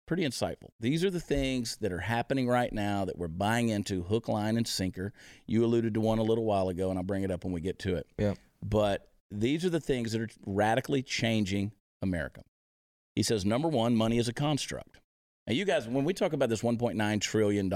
[0.07, 0.71] Pretty insightful.
[0.81, 4.57] These are the things that are happening right now that we're buying into hook, line,
[4.57, 5.13] and sinker.
[5.47, 7.61] You alluded to one a little while ago, and I'll bring it up when we
[7.61, 8.07] get to it.
[8.19, 8.35] Yeah.
[8.63, 12.43] But these are the things that are radically changing America.
[13.15, 15.01] He says, number one, money is a construct.
[15.47, 17.73] Now, you guys, when we talk about this $1.9 trillion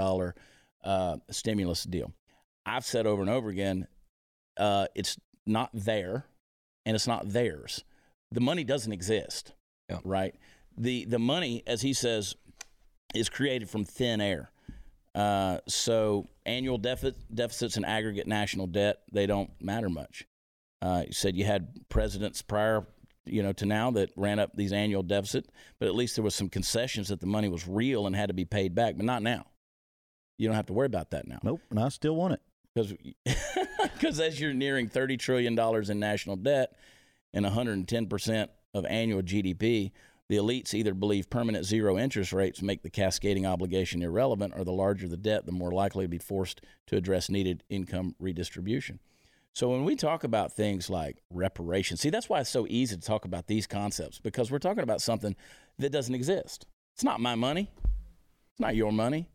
[0.83, 2.13] uh, stimulus deal,
[2.65, 3.87] I've said over and over again,
[4.57, 6.25] uh, it's not there
[6.85, 7.83] and it's not theirs.
[8.31, 9.53] The money doesn't exist,
[9.89, 9.99] Yeah.
[10.03, 10.33] right?
[10.77, 12.35] The, the money, as he says,
[13.13, 14.49] is created from thin air.
[15.13, 20.25] Uh, so annual deficit, deficits and aggregate national debt, they don't matter much.
[20.83, 22.85] Uh, you said you had presidents prior,
[23.25, 25.47] you know, to now that ran up these annual deficit,
[25.79, 28.33] but at least there was some concessions that the money was real and had to
[28.33, 29.45] be paid back, but not now.
[30.37, 32.41] You don't have to worry about that now Nope, and I still want it.
[32.75, 32.93] because
[33.93, 36.73] because as you're nearing thirty trillion dollars in national debt
[37.33, 39.91] and 110 percent of annual GDP,
[40.27, 44.73] The elites either believe permanent zero interest rates make the cascading obligation irrelevant, or the
[44.73, 48.99] larger the debt, the more likely to be forced to address needed income redistribution.
[49.53, 53.01] So when we talk about things like reparations, see, that's why it's so easy to
[53.01, 55.35] talk about these concepts because we're talking about something
[55.77, 56.65] that doesn't exist.
[56.95, 57.71] It's not my money.
[58.51, 59.29] It's not your money.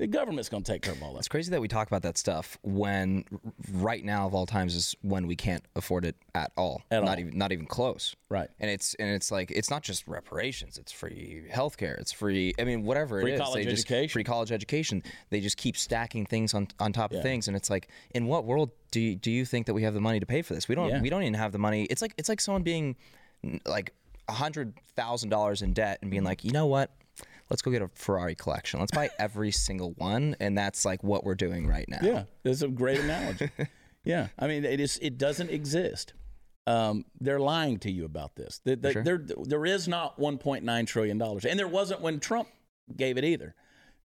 [0.00, 1.18] The government's going to take care of all that.
[1.18, 3.22] It's crazy that we talk about that stuff when
[3.70, 6.80] right now of all times is when we can't afford it at all.
[6.90, 7.20] At not all.
[7.20, 8.16] even not even close.
[8.30, 8.48] Right.
[8.58, 12.64] And it's and it's like it's not just reparations, it's free healthcare, it's free I
[12.64, 13.40] mean whatever Free it is.
[13.42, 14.12] college they just education.
[14.14, 15.02] free college education.
[15.28, 17.18] They just keep stacking things on on top Yeah.
[17.18, 19.82] of things and it's like in what world do you, do you think that we
[19.82, 20.66] have the money to pay for this?
[20.66, 21.02] We don't Yeah.
[21.02, 21.84] we don't even have the money.
[21.84, 22.96] It's like it's like someone being
[23.66, 23.92] like
[24.30, 26.28] a hundred thousand dollars in debt and being mm-hmm.
[26.28, 26.90] like, you know what?
[27.50, 28.80] Let's go get a Ferrari collection.
[28.80, 31.98] Let's buy every single one, and that's like what we're doing right now.
[32.02, 33.50] Yeah, that's a great analogy.
[34.04, 34.98] yeah, I mean, it is.
[35.02, 36.14] It doesn't exist.
[36.66, 38.60] Um, they're lying to you about this.
[38.64, 39.02] The- the- sure.
[39.02, 42.48] There, there is not 1.9 trillion dollars, and there wasn't when Trump
[42.96, 43.54] gave it either.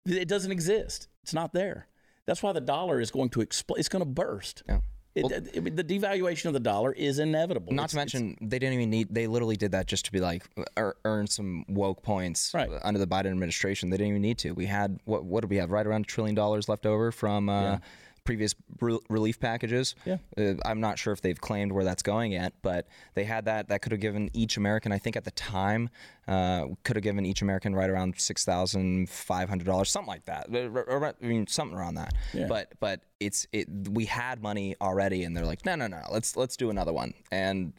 [0.05, 1.07] It doesn't exist.
[1.23, 1.87] It's not there.
[2.25, 3.77] That's why the dollar is going to explode.
[3.77, 4.63] It's going to burst.
[4.67, 4.79] Yeah.
[5.15, 7.71] It, I mean, the devaluation of the dollar is inevitable.
[7.73, 9.07] Not It's- to mention, they didn't even need.
[9.09, 10.43] They literally did that just to be like
[10.77, 12.69] ear- earn some woke points Right.
[12.83, 13.89] under the Biden administration.
[13.89, 14.51] They didn't even need to.
[14.51, 15.23] We had what?
[15.23, 15.71] What did we have?
[15.71, 17.77] Right around a trillion dollars left over from uh,
[18.25, 19.95] previous re- relief packages.
[20.03, 20.17] Yeah.
[20.37, 23.69] Uh, I'm not sure if they've claimed where that's going yet, but they had that.
[23.69, 24.91] That could have given each American.
[24.91, 25.89] I think at the time,
[26.27, 30.25] uh, could have given each American right around six thousand five hundred dollars, something like
[30.25, 30.53] that.
[30.53, 32.13] Uh, I mean, something around that.
[32.33, 32.47] Yeah.
[32.47, 33.69] But but it's it.
[33.89, 36.01] We had money already, and they're like, no, no, no.
[36.11, 37.73] Let's let's do another one, and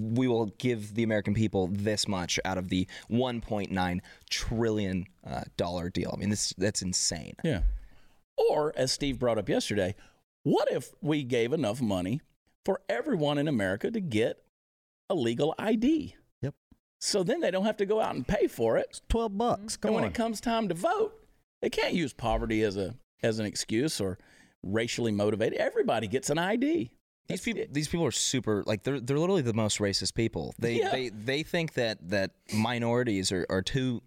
[0.00, 5.90] we will give the American people this much out of the 1.9 trillion uh, dollar
[5.90, 6.12] deal.
[6.14, 7.34] I mean, this that's insane.
[7.44, 7.60] Yeah.
[8.36, 9.94] Or, as Steve brought up yesterday,
[10.42, 12.20] what if we gave enough money
[12.64, 14.42] for everyone in America to get
[15.10, 16.14] a legal ID?
[16.42, 16.54] Yep.
[17.00, 18.86] So then they don't have to go out and pay for it.
[18.90, 19.76] It's Twelve bucks.
[19.76, 20.10] Come and when on.
[20.10, 21.14] it comes time to vote,
[21.62, 24.18] they can't use poverty as a as an excuse or
[24.62, 25.58] racially motivated.
[25.58, 26.90] Everybody gets an ID.
[27.28, 30.54] These people, these people are super like they're they're literally the most racist people.
[30.58, 30.90] They Yeah.
[30.90, 34.02] they they think that that minorities are, are too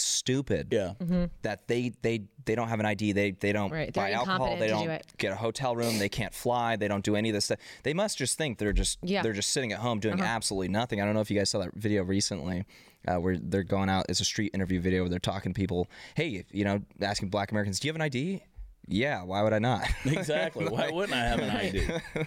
[0.00, 0.68] stupid.
[0.70, 0.94] Yeah.
[1.42, 3.12] That they they they don't have an ID.
[3.12, 4.34] They they don't Right, they're buy alcohol.
[4.46, 5.06] incompetent They to don't do it.
[5.18, 5.98] get a hotel room.
[5.98, 6.76] They can't fly.
[6.76, 7.58] They don't do any of this stuff.
[7.82, 9.22] They must just think they're just Yeah.
[9.22, 10.24] they're just sitting at home doing Uh-huh.
[10.24, 11.00] absolutely nothing.
[11.00, 12.64] I don't know if you guys saw that video recently.
[13.06, 15.88] Uh, where they're going out, it's a street interview video where they're talking to people.
[16.14, 18.42] Hey, you know, asking Black Americans, "Do you have an ID?"
[18.88, 19.86] Yeah, why would I not?
[20.06, 20.66] Exactly.
[20.68, 21.86] Why wouldn't I have an ID?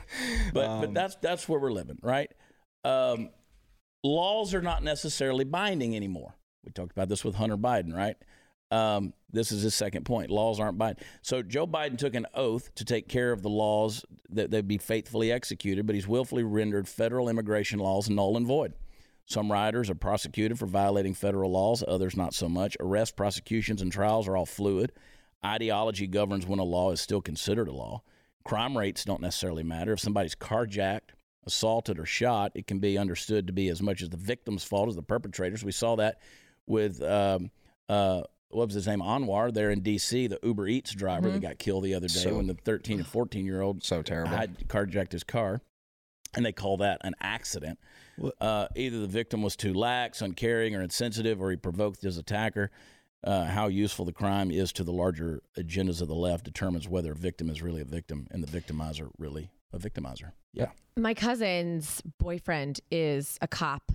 [0.54, 2.32] But but that's that's where we're living, right?
[2.84, 3.32] Um,
[4.04, 6.36] laws are not necessarily binding anymore.
[6.68, 8.18] We talked about this with Hunter Biden, right?
[8.70, 10.30] Um, this is his second point.
[10.30, 11.04] Laws aren't binding.
[11.22, 14.78] So Joe Biden took an oath to take care of the laws that they'd be
[14.78, 18.74] faithfully executed, but he's willfully rendered federal immigration laws null and void.
[19.26, 22.78] Some riders are prosecuted for violating federal laws, others not so much.
[22.80, 24.92] Arrests, prosecutions, and trials are all fluid.
[25.46, 28.04] Ideology governs when a law is still considered a law.
[28.44, 29.94] Crime rates don't necessarily matter.
[29.94, 31.12] If somebody's carjacked,
[31.46, 34.90] assaulted, or shot, it can be understood to be as much as the victim's fault
[34.90, 35.64] as the perpetrators.
[35.64, 36.20] We saw that
[36.68, 37.50] with um,
[37.90, 41.58] uh, what was his name, Anwar, there in D.C., the Uber Eats driver that got
[41.58, 44.36] killed the other day So- when the 13 and 14 year old so terrible.
[44.36, 45.62] had carjacked his car,
[46.36, 47.80] and they call that an accident.
[48.42, 52.72] Uh, either the victim was too lax, uncaring, or insensitive, or he provoked his attacker.
[53.24, 57.12] Uh, how useful the crime is to the larger agendas of the left determines whether
[57.12, 60.32] a victim is really a victim and the victimizer really a victimizer.
[60.54, 60.68] Yeah.
[60.96, 63.92] My cousin's boyfriend is a cop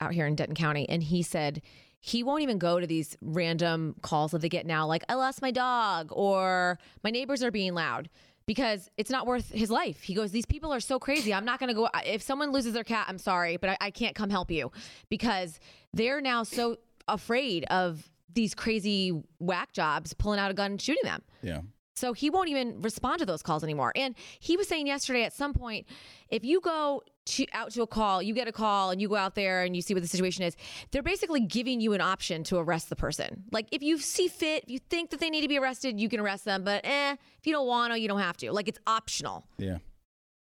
[0.00, 1.62] out here in Denton County, and he said
[2.00, 5.42] he won't even go to these random calls that they get now, like, I lost
[5.42, 8.08] my dog or my neighbors are being loud.
[8.46, 10.02] Because it's not worth his life.
[10.02, 11.34] He goes, These people are so crazy.
[11.34, 11.88] I'm not going to go.
[12.04, 14.70] If someone loses their cat, I'm sorry, but I, I can't come help you
[15.08, 15.58] because
[15.92, 16.76] they're now so
[17.08, 21.22] afraid of these crazy whack jobs pulling out a gun and shooting them.
[21.42, 21.62] Yeah.
[21.96, 23.92] So he won't even respond to those calls anymore.
[23.96, 25.86] And he was saying yesterday at some point,
[26.28, 29.16] if you go to, out to a call, you get a call and you go
[29.16, 30.56] out there and you see what the situation is,
[30.90, 33.44] they're basically giving you an option to arrest the person.
[33.52, 36.08] Like if you see fit, if you think that they need to be arrested, you
[36.08, 36.64] can arrest them.
[36.64, 38.52] But eh, if you don't want to, you don't have to.
[38.52, 39.46] Like it's optional.
[39.58, 39.78] Yeah.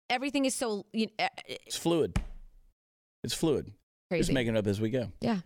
[0.10, 2.20] Everything is so you eh, eh, It's fluid.
[3.24, 3.72] It's fluid.
[4.12, 5.12] Just making it up as we go.
[5.20, 5.40] yeah.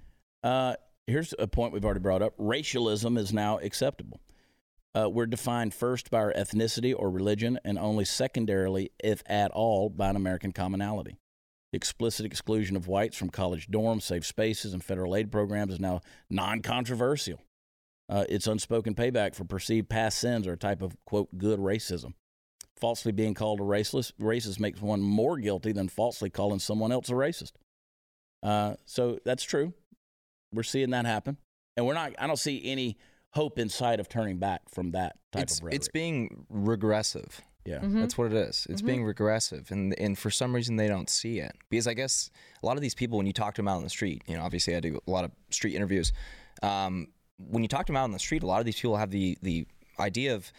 [0.44, 0.76] Uh,
[1.08, 4.20] here's a point we've already brought up racialism is now acceptable.
[4.94, 9.89] Uh, we're defined first by our ethnicity or religion, and only secondarily, if at all,
[9.89, 11.17] by an American commonality.
[11.72, 15.80] The explicit exclusion of whites from college dorms, safe spaces, and federal aid programs is
[15.80, 17.40] now non controversial.
[18.10, 22.14] Uh, it's unspoken payback for perceived past sins or a type of, quote, good racism.
[22.76, 27.10] Falsely being called a racist, racist makes one more guilty than falsely calling someone else
[27.10, 27.54] a racist.
[28.44, 29.74] Uh, so that's true.
[30.52, 31.38] We're seeing that happen,
[31.78, 32.12] and we're not.
[32.20, 32.98] I don't see any
[33.34, 35.76] hope in sight of turning back from that type it's of rhetoric.
[35.76, 37.42] it's being regressive.
[37.65, 37.80] Yeah.
[37.84, 38.67] That's what it is.
[38.69, 38.88] It's Mm-hmm.
[38.88, 42.30] being regressive, and and for some reason they don't see it because I guess
[42.62, 44.36] a lot of these people, when you talk to them out on the street, you
[44.38, 46.12] know, obviously I do a lot of street interviews.
[46.63, 48.97] Um, when you talk to them out on the street, a lot of these people
[48.97, 49.65] have the the
[50.00, 50.52] idea of,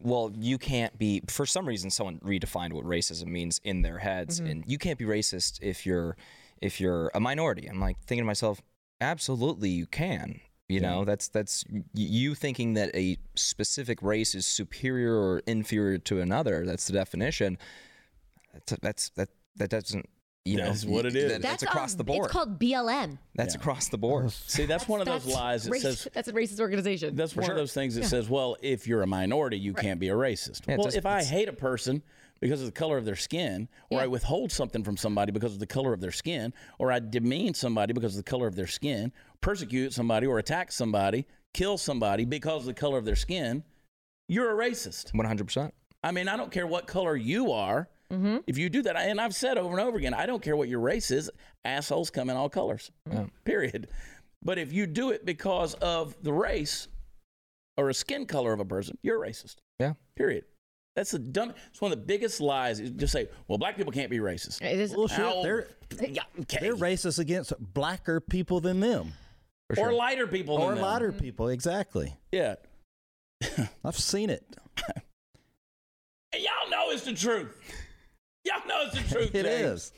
[0.00, 1.22] well, you can't be.
[1.28, 4.50] For some reason, someone redefined what racism means in their heads, Mm-hmm.
[4.50, 6.16] and you can't be racist if you're
[6.60, 7.66] if you're a minority.
[7.68, 8.60] I'm like thinking to myself,
[9.00, 10.40] absolutely you can.
[10.68, 16.20] You know, that's that's you thinking that a specific race is superior or inferior to
[16.20, 16.64] another.
[16.66, 17.56] That's the definition.
[18.52, 20.08] That's that's that that doesn't
[20.44, 21.32] you know That's what it is.
[21.32, 22.24] that- that's, um, across the board.
[22.26, 23.18] It's called BLM.
[23.34, 24.30] that's across the board.
[24.30, 27.16] See, that's, one of those lies that race- says that's a racist organization.
[27.16, 30.08] That's one of those things that says, well, if you're a minority, you can't be
[30.08, 30.62] a racist.
[30.68, 32.02] Yeah, well, just- if I hate a person
[32.40, 34.04] because of the color of their skin, or Yeah.
[34.04, 37.54] I withhold something from somebody because of the color of their skin, or I demean
[37.54, 42.24] somebody because of the color of their skin, persecute somebody or attack somebody, kill somebody
[42.24, 43.64] because of the color of their skin,
[44.28, 45.14] you're a racist.
[45.14, 45.72] One hundred percent.
[46.02, 47.88] I mean, I don't care what color you are.
[48.12, 48.38] Mm-hmm.
[48.46, 50.68] If you do that, and I've said over and over again, I don't care what
[50.68, 51.30] your race is.
[51.64, 52.92] Assholes come in all colors.
[53.44, 53.88] Period.
[54.44, 56.86] But if you do it because of the race
[57.76, 59.56] or a skin color of a person, you're a racist.
[59.80, 59.94] Yeah.
[60.14, 60.44] Period.
[60.96, 61.52] That's the dumb.
[61.70, 62.80] It's one of the biggest lies.
[62.80, 64.62] Is just say, well, black people can't be racist.
[64.62, 65.20] It is- Bullshit.
[65.20, 65.42] Ow.
[65.42, 65.68] They're
[66.00, 66.58] Yeah, okay.
[66.60, 69.12] they're racist against blacker people than them
[69.74, 70.56] For or lighter people.
[70.56, 70.84] or than them.
[70.84, 71.20] lighter mm-hmm.
[71.20, 71.48] people.
[71.50, 72.16] Exactly.
[72.32, 72.54] Yeah.
[73.84, 74.44] I've seen it.
[76.32, 77.56] And y'all know it's the truth.
[78.44, 79.34] Y'all know it's the truth.
[79.34, 79.64] It James.
[79.80, 79.92] is.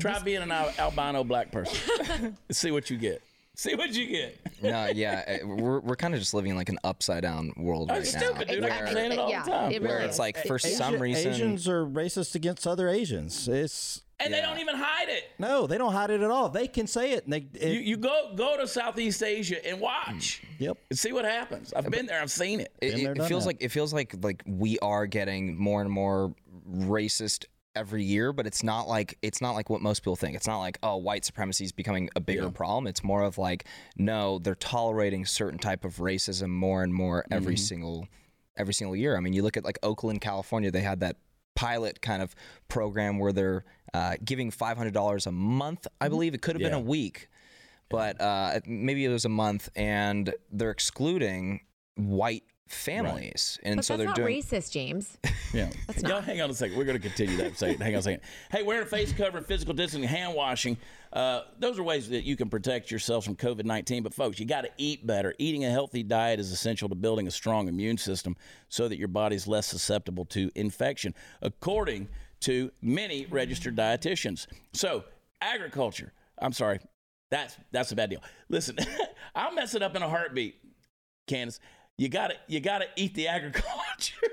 [0.00, 2.36] Try being an al- albino black person.
[2.50, 3.20] See what you get.
[3.58, 4.38] See what you get.
[4.62, 8.00] no, yeah, we're we're kind of just living in like an upside down world right
[8.02, 8.20] That's now.
[8.20, 8.58] stupid, dude.
[8.58, 8.92] I'm Exactly.
[8.94, 9.72] saying it all Yeah, the time.
[9.72, 13.48] it Where really it's like for Asi- some reason, Asians are racist against other Asians.
[13.48, 15.24] It's and they don't even hide it.
[15.38, 16.48] no, they don't hide it at all.
[16.50, 17.24] They can say it.
[17.24, 20.60] And they, it You, you go go to Southeast Asia and watch mm.
[20.60, 20.78] yep.
[20.90, 21.72] and see what happens.
[21.74, 22.20] I've been there.
[22.20, 22.72] I've seen it.
[22.82, 23.48] it, Been there, it feels that.
[23.48, 26.34] like it feels like like we are getting more and more
[26.70, 27.44] racist
[27.76, 30.58] every year but it's not like it's not like what most people think it's not
[30.58, 34.54] like oh white supremacy is becoming a bigger problem it's more of like no they're
[34.54, 37.58] tolerating certain type of racism more and more every Mm-hmm.
[37.64, 38.08] single
[38.56, 41.16] every single year i mean you look at like oakland california they had that
[41.54, 42.34] pilot kind of
[42.68, 46.72] program where they're uh, giving $500 a month i believe it could have Mm-hmm.
[46.72, 46.78] Yeah.
[46.78, 47.28] been a week
[47.88, 51.60] but uh, maybe it was a month and they're excluding
[51.96, 54.40] white families and But so that's they're doing.
[54.40, 55.18] That's not doing racist, James.
[55.54, 55.70] Yeah.
[56.06, 56.76] Y'all hang on a second.
[56.76, 57.56] We're going to continue that.
[57.56, 57.80] Second.
[57.80, 58.20] Hang on a second.
[58.50, 60.76] Hey, wearing a face cover, physical distancing, hand washing.
[61.12, 64.02] Uh, those are ways that you can protect yourselves from COVID 19.
[64.02, 65.34] But, folks, you got to eat better.
[65.38, 68.36] Eating a healthy diet is essential to building a strong immune system
[68.68, 72.08] so that your body's less susceptible to infection, according
[72.40, 74.46] to many registered dietitians.
[74.74, 75.04] So,
[75.40, 76.12] agriculture.
[76.38, 76.80] I'm sorry.
[77.30, 78.22] That's that's a bad deal.
[78.48, 78.76] Listen,
[79.34, 80.56] I'll mess it up in a heartbeat,
[81.26, 81.60] Candace.
[81.98, 84.26] You gotta you gotta eat the agriculture.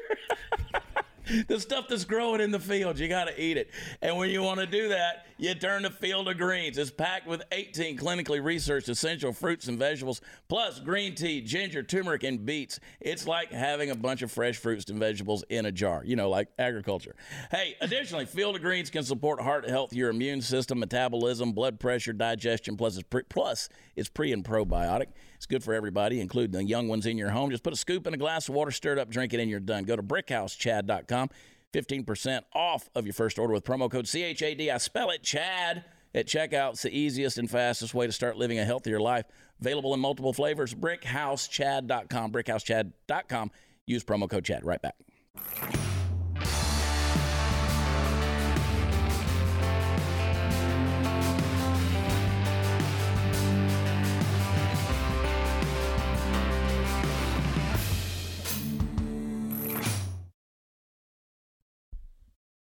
[1.47, 3.69] the stuff that's growing in the fields, you got to eat it.
[4.02, 6.78] And when you want to do that, you turn to Field of Greens.
[6.78, 12.24] It's packed with 18 clinically researched essential fruits and vegetables, plus green tea, ginger, turmeric,
[12.24, 12.80] and beets.
[13.02, 16.30] It's like having a bunch of fresh fruits and vegetables in a jar, you know,
[16.30, 17.14] like agriculture.
[17.52, 22.14] Hey, additionally, Field of Greens can support heart health, your immune system, metabolism, blood pressure,
[22.14, 25.08] digestion, plus it's pre, plus it's pre and probiotic.
[25.36, 27.52] It's good for everybody, including the young ones in your home.
[27.52, 29.50] Just put a scoop in a glass of water, stir it up, drink it, and
[29.50, 29.84] you're done.
[29.84, 31.30] Go to brickhousechad.com.
[31.74, 34.70] 15% off of your first order with promo code CHAD.
[34.70, 35.84] I spell it Chad
[36.16, 36.72] at checkout.
[36.72, 39.26] It's the easiest and fastest way to start living a healthier life.
[39.60, 40.74] Available in multiple flavors.
[40.74, 42.32] Brickhousechad.com.
[42.32, 43.52] Brickhousechad.com.
[43.86, 44.64] Use promo code Chad.
[44.64, 44.96] Right back.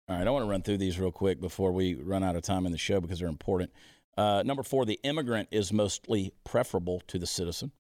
[0.09, 2.41] All right, I want to run through these real quick before we run out of
[2.43, 3.71] time in the show because they're important.
[4.17, 7.73] Uh, number four, the immigrant is mostly preferable to the citizen.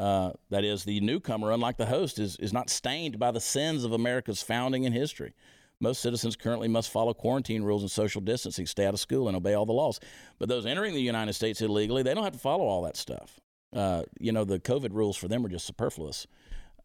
[0.00, 3.84] Uh, that is, the newcomer, unlike the host, is, is not stained by the sins
[3.84, 5.34] of America's founding and history.
[5.78, 9.36] Most citizens currently must follow quarantine rules and social distancing, stay out of school, and
[9.36, 10.00] obey all the laws.
[10.38, 13.38] But those entering the United States illegally, they don't have to follow all that stuff.
[13.74, 16.26] Uh, you know, the COVID rules for them are just superfluous.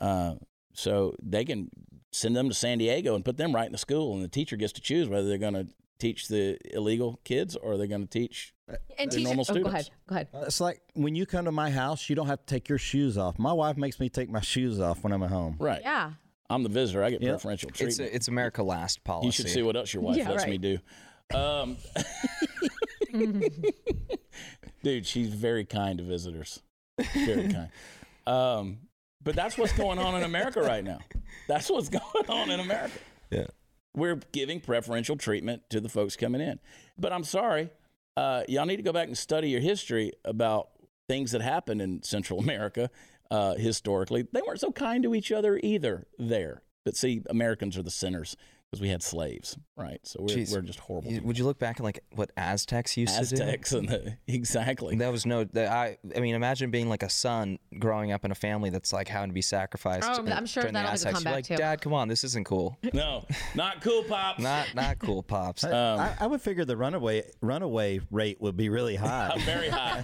[0.02, 0.36] Uh,
[0.78, 1.70] so they can
[2.12, 4.56] send them to San Diego and put them right in the school, and the teacher
[4.56, 5.68] gets to choose whether they're going to
[6.00, 9.60] teach the illegal kids or they're going to teach And They're teacher, normal oh, go
[9.62, 9.74] students.
[9.74, 9.90] ahead.
[10.08, 10.28] Go ahead.
[10.34, 12.78] Uh, It's like when you come to my house, you don't have to take your
[12.78, 13.40] shoes off.
[13.40, 15.56] My wife makes me take my shoes off when I'm at home.
[15.60, 15.82] right.
[15.82, 16.12] Yeah.
[16.52, 17.04] I'm the visitor.
[17.04, 17.32] I get Yep.
[17.32, 18.12] preferential It's treatment.
[18.14, 19.26] it's America last policy.
[19.26, 20.52] you should see what else your wife Yeah, lets right.
[20.52, 20.78] me do.
[21.36, 21.78] Um,
[24.84, 26.62] dude, she's very kind to visitors.
[27.26, 27.70] Very kind.
[28.26, 28.78] Um,
[29.28, 31.00] but that's what's going on in America right now.
[31.50, 32.98] That's what's going on in America.
[33.30, 33.48] Yeah.
[33.94, 36.60] We're giving preferential treatment to the folks coming in.
[36.98, 37.70] But I'm sorry,
[38.16, 40.70] uh, y'all need to go back and study your history about
[41.10, 42.90] things that happened in Central America
[43.30, 44.26] uh, historically.
[44.32, 46.64] They weren't so kind to each other either there.
[46.86, 48.38] But see, Americans are the sinners
[48.70, 49.99] because we had slaves, right?
[50.03, 50.51] So we're, Jeez.
[50.51, 51.09] we're just horrible.
[51.09, 53.41] You- Would you look back at like what Aztecs used to do?
[53.41, 54.97] Aztecs and the, exactly.
[54.97, 55.45] That was no.
[55.45, 55.97] That I.
[56.15, 59.30] I mean, imagine being like a son growing up in a family that's like having
[59.30, 60.07] to be sacrificed.
[60.09, 61.24] Oh, I'm sure during the that'll make a Aztecs.
[61.24, 61.55] You're like, too.
[61.55, 62.78] Dad, come on, this isn't cool.
[62.97, 64.39] No, not cool, pops.
[64.41, 65.63] Not not cool, pops.
[65.63, 69.38] Um, I, I would figure the runaway runaway rate would be really high.
[69.45, 70.03] very high.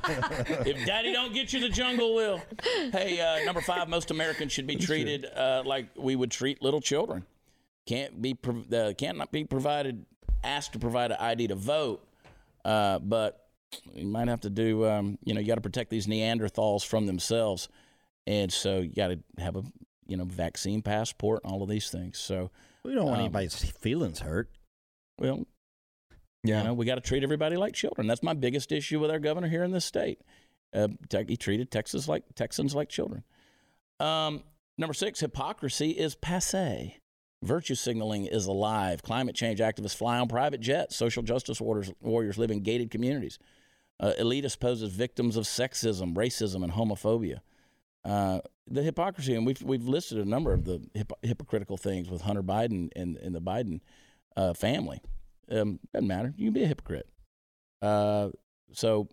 [0.65, 2.39] if Daddy don't get you, the jungle will.
[2.91, 6.81] Hey, uh, number five, most Americans should be treated uh, like we would treat little
[6.81, 7.25] children.
[7.85, 8.37] Can't be
[8.73, 10.05] uh, can't not be provided
[10.43, 12.05] asked to provide an ID to vote,
[12.65, 13.47] uh, but
[13.93, 14.85] you might have to do.
[14.87, 17.67] Um, you know, you got to protect these Neanderthals from themselves,
[18.25, 19.63] and so you got to have a
[20.07, 22.17] you know vaccine passport and all of these things.
[22.19, 22.51] So,
[22.85, 24.49] we don't want Um, anybody's feelings hurt.
[25.17, 25.45] well,
[26.45, 26.59] yeah.
[26.59, 28.07] You know, we got to treat everybody like children.
[28.07, 30.19] That's my biggest issue with our governor here in this state.
[30.73, 30.87] Uh,
[31.27, 33.23] he treated Texas like Texans like children.
[33.99, 34.43] Um,
[34.77, 36.97] number six, hypocrisy is passe.
[37.43, 39.03] Virtue signaling is alive.
[39.03, 40.95] Climate change activists fly on private jets.
[40.95, 43.37] Social justice warriors, live in gated communities.
[43.99, 47.39] Uh, elitists pose as victims of sexism, racism, and homophobia.
[48.03, 52.21] Uh, the hypocrisy, and we've we've listed a number of the hypo- hypocritical things with
[52.21, 53.81] Hunter Biden and, and the Biden
[54.35, 55.01] uh, family.
[55.49, 56.33] Um, doesn't matter.
[56.37, 57.07] You can be a hypocrite.
[57.81, 58.29] Uh,
[58.71, 59.07] so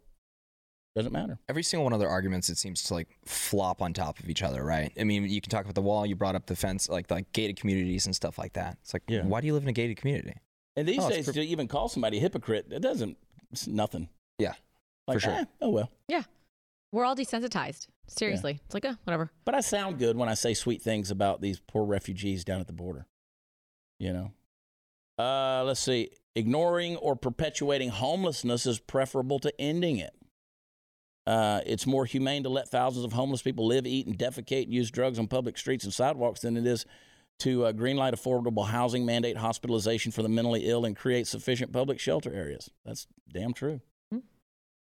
[0.96, 1.38] doesn't matter.
[1.48, 4.42] Every single one of their arguments, it seems to like flop on top of each
[4.42, 4.92] other, right?
[4.98, 6.04] I mean, you can talk about the wall.
[6.04, 8.78] You brought up the fence, like like gated communities and stuff like that.
[8.82, 9.24] It's like, Yeah.
[9.24, 10.34] why do you live in a gated community?
[10.76, 13.16] And these Oh, days, per- to even call somebody a hypocrite, it doesn't.
[13.52, 14.08] It's nothing.
[14.38, 14.54] Yeah,
[15.06, 15.32] Like, for sure.
[15.32, 15.90] "Eh, oh well.
[16.08, 16.22] Yeah,
[16.92, 17.86] we're all desensitized.
[18.06, 18.60] Seriously.
[18.64, 19.30] It's like, oh, whatever.
[19.44, 22.66] But I sound good when I say sweet things about these poor refugees down at
[22.66, 23.06] the border.
[24.00, 24.32] You know.
[25.22, 26.10] Uh, let's see.
[26.34, 30.14] Ignoring or perpetuating homelessness is preferable to ending it.
[31.30, 34.74] Uh, it's more humane to let thousands of homeless people live, eat, and defecate and
[34.74, 36.84] use drugs on public streets and sidewalks than it is
[37.38, 42.00] to uh, greenlight affordable housing, mandate hospitalization for the mentally ill, and create sufficient public
[42.00, 42.68] shelter areas.
[42.84, 43.80] That's damn true.
[44.12, 44.18] Hmm.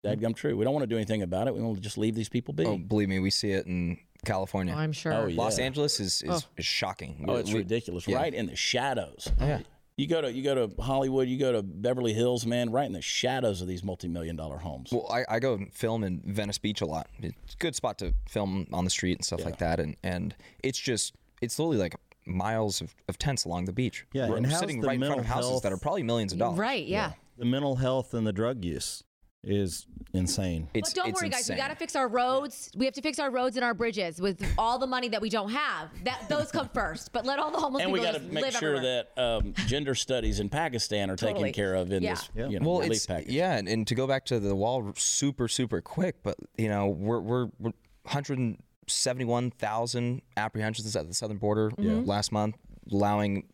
[0.05, 0.55] Dadgum true.
[0.57, 1.55] We don't want to do anything about it.
[1.55, 2.67] We want to just leave these people be.
[2.67, 4.75] Oh, believe me, we see it in California.
[4.77, 5.13] Oh, I'm sure.
[5.15, 5.41] Oh, yeah.
[5.41, 6.49] Los Angeles is is, Oh.
[6.59, 7.25] is shocking.
[7.27, 8.07] Oh, it's We- ridiculous.
[8.07, 8.17] yeah.
[8.19, 9.33] Right in the shadows.
[9.41, 9.61] Oh, yeah.
[9.97, 12.93] You go to you go to Hollywood, you go to Beverly Hills, man, right in
[12.93, 14.91] the shadows of these multi-million dollar homes.
[14.91, 17.09] Well, I, I go and film in Venice Beach a lot.
[17.21, 19.79] It's a good spot to film on the street and stuff like that.
[19.79, 20.35] And and
[20.65, 21.95] it's just it's literally like
[22.27, 24.05] miles of, of tents along the beach.
[24.13, 26.41] Yeah, We're and sitting right in front of mental houses that are probably millions of
[26.41, 26.59] dollars.
[26.59, 26.85] Right.
[26.85, 27.13] Yeah.
[27.39, 29.05] The mental health and the drug use
[29.47, 30.69] is insane.
[30.75, 31.49] It's, but don't it's worry, guys.
[31.49, 32.71] We got to fix our roads.
[32.77, 35.29] We have to fix our roads and our bridges with all the money that we
[35.31, 35.89] don't have.
[36.05, 37.13] That those come first.
[37.13, 39.05] But let all the homeless and we people got to make sure everywhere.
[39.17, 41.41] that um, gender studies in Pakistan are Totally.
[41.51, 42.15] taken care of in Yeah.
[42.15, 42.49] this Yeah.
[42.49, 43.31] you know, well, relief it's package.
[43.33, 46.17] yeah, and, and to go back to the wall, super super quick.
[46.23, 47.73] But you know, we're we're, we're
[48.05, 52.57] 171,000 apprehensions at the southern border last month,
[52.93, 53.45] allowing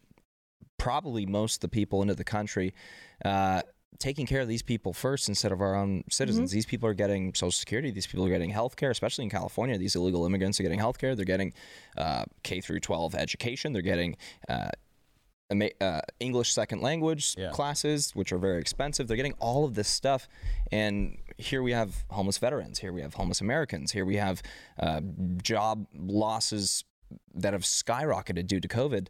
[0.78, 2.74] probably most of the people into the country.
[3.24, 3.62] Uh,
[3.98, 6.50] taking care of these people first instead of our own citizens.
[6.50, 7.90] These people are getting Social Security.
[7.90, 9.76] These people are getting health care, especially in California.
[9.76, 11.14] These illegal immigrants are getting health care.
[11.14, 11.52] They're getting
[11.98, 13.72] uh, K through 12 education.
[13.72, 14.16] They're getting
[14.48, 14.70] uh,
[15.80, 17.50] uh, English second language Yeah.
[17.50, 19.08] classes, which are very expensive.
[19.08, 20.28] They're getting all of this stuff.
[20.70, 22.78] And here we have homeless veterans.
[22.78, 23.92] Here we have homeless Americans.
[23.92, 24.42] Here we have
[24.78, 25.00] uh,
[25.42, 26.84] job losses
[27.34, 29.08] that have skyrocketed due to COVID.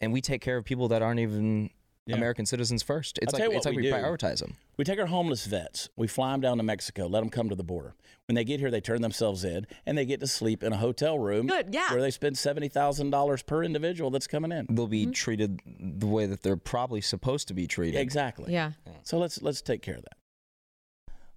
[0.00, 1.70] And we take care of people that aren't even
[2.06, 2.16] Yeah.
[2.16, 3.18] American citizens first.
[3.22, 4.56] It's I'll tell like you it's what like we we, prioritize them.
[4.76, 7.54] We take our homeless vets, we fly them down to Mexico, let them come to
[7.54, 7.94] the border.
[8.28, 10.76] When they get here, they turn themselves in, and they get to sleep in a
[10.76, 11.90] hotel room Good, yeah.
[11.92, 14.66] where they spend seventy thousand dollars per individual that's coming in.
[14.68, 17.98] They'll be treated the way that they're probably supposed to be treated.
[18.00, 18.52] Exactly.
[18.52, 18.72] Yeah.
[19.02, 20.16] So let's let's take care of that.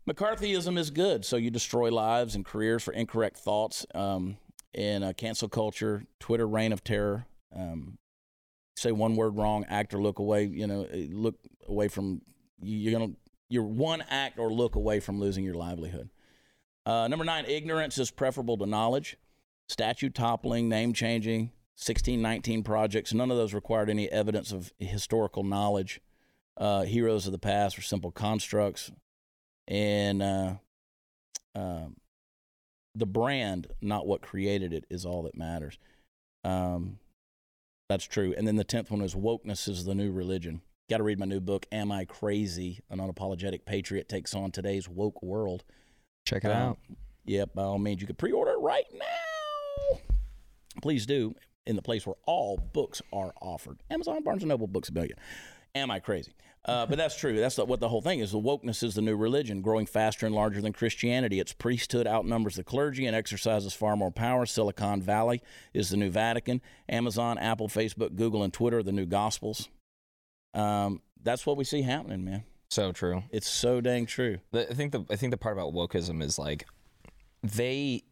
[0.08, 1.26] McCarthyism is good.
[1.26, 4.38] So you destroy lives and careers for incorrect thoughts um,
[4.74, 7.26] in a cancel culture, Twitter reign of terror.
[7.54, 7.98] Um,
[8.78, 10.46] say one word wrong, act or look away.
[10.46, 11.36] You know, eh, look
[11.68, 12.22] away from
[12.62, 13.14] you- you're gonna
[13.50, 16.10] you're one act or look away from losing your livelihood.
[16.86, 19.18] Uh, number nine, ignorance is preferable to knowledge.
[19.70, 23.14] Statue toppling, name changing, 1619 projects.
[23.14, 26.02] None of those required any evidence of historical knowledge
[26.58, 28.92] uh, heroes of the past were simple constructs,
[29.68, 30.56] and uh,
[31.56, 31.98] um
[32.96, 35.78] the brand, not what created it, is all that matters.
[36.44, 36.98] Um,
[37.90, 38.34] that's true.
[38.38, 40.62] And then the tenth one is wokeness is the new religion.
[40.90, 42.80] Got to read my new book, Am I Crazy?
[42.90, 45.64] An unapologetic patriot takes on today's woke world.
[46.26, 46.78] Check it Um, out.
[47.26, 50.00] Yep, by all means, you can pre-order it right now.
[50.82, 51.36] Please do
[51.66, 53.80] in the place where all books are offered.
[53.90, 55.18] Amazon, Barnes and Noble, Books a Billion.
[55.76, 56.34] Am I crazy?
[56.66, 57.40] Uh, but that's true.
[57.40, 58.32] That's what the whole thing is.
[58.32, 61.40] The wokeness is the new religion, growing faster and larger than Christianity.
[61.40, 64.46] Its priesthood outnumbers the clergy and exercises far more power.
[64.46, 65.42] Silicon Valley
[65.74, 66.62] is the new Vatican.
[66.90, 69.70] Amazon, Apple, Facebook, Google, and Twitter are the new Gospels.
[70.54, 72.44] Um, that's what we see happening, man.
[72.70, 73.24] So true.
[73.32, 74.40] It's so dang true.
[74.52, 76.66] The, I think the I think the part about wokeism is like
[77.42, 78.04] they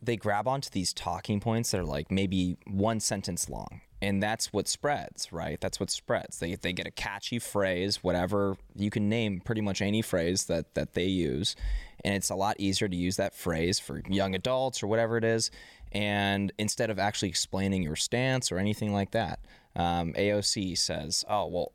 [0.00, 4.52] they grab onto these talking points that are like maybe one sentence long, and that's
[4.52, 5.60] what spreads, right?
[5.60, 6.38] That's what spreads.
[6.38, 10.74] They they get a catchy phrase, whatever you can name, pretty much any phrase that
[10.74, 11.56] that they use,
[12.04, 15.24] and it's a lot easier to use that phrase for young adults or whatever it
[15.24, 15.50] is,
[15.92, 19.40] and instead of actually explaining your stance or anything like that,
[19.76, 21.72] um, AOC says, "Oh well."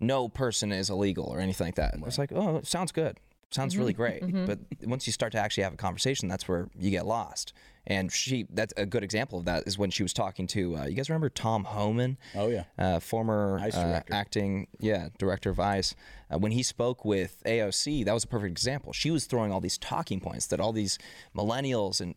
[0.00, 1.94] no person is illegal or anything like that.
[2.06, 3.18] It's like, oh, sounds good.
[3.50, 4.22] Sounds really great.
[4.46, 7.52] But once you start to actually have a conversation, that's where you get lost.
[7.86, 10.84] And she, that's a good example of that is when she was talking to, uh,
[10.84, 12.18] you guys remember Tom Homan?
[12.36, 12.64] Oh, yeah.
[12.78, 13.80] Uh, former uh,
[14.12, 15.94] acting, yeah, director of ICE.
[16.32, 18.92] Uh, when he spoke with AOC, that was a perfect example.
[18.92, 20.98] She was throwing all these talking points that all these
[21.34, 22.14] millennials and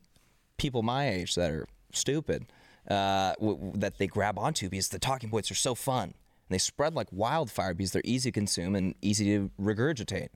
[0.57, 2.45] people my age that are stupid
[2.89, 6.03] uh, w- w- that they grab onto because the talking points are so fun.
[6.03, 10.29] And they spread like wildfire because they're easy to consume and easy to regurgitate.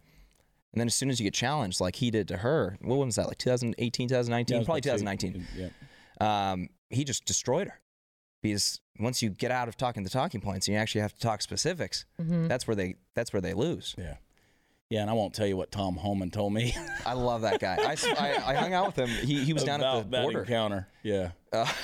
[0.74, 3.16] And then as soon as you get challenged, like he did to her, what was
[3.16, 4.66] that, like 2018, 2019?
[4.66, 5.46] Probably 2019.
[5.56, 6.52] Yeah.
[6.52, 7.80] Um, he just destroyed her.
[8.44, 11.20] Because once you get out of talking the talking points and you actually have to
[11.20, 12.06] talk specifics,
[12.48, 13.96] that's where they that's where they lose.
[13.98, 14.18] Yeah.
[14.90, 16.74] Yeah, and I won't tell you what Tom Homan told me
[17.06, 17.76] I love that guy.
[17.78, 19.10] I I hung out with him.
[19.10, 20.46] He, he was down at the border.
[20.46, 20.88] counter.
[21.04, 21.32] Yeah.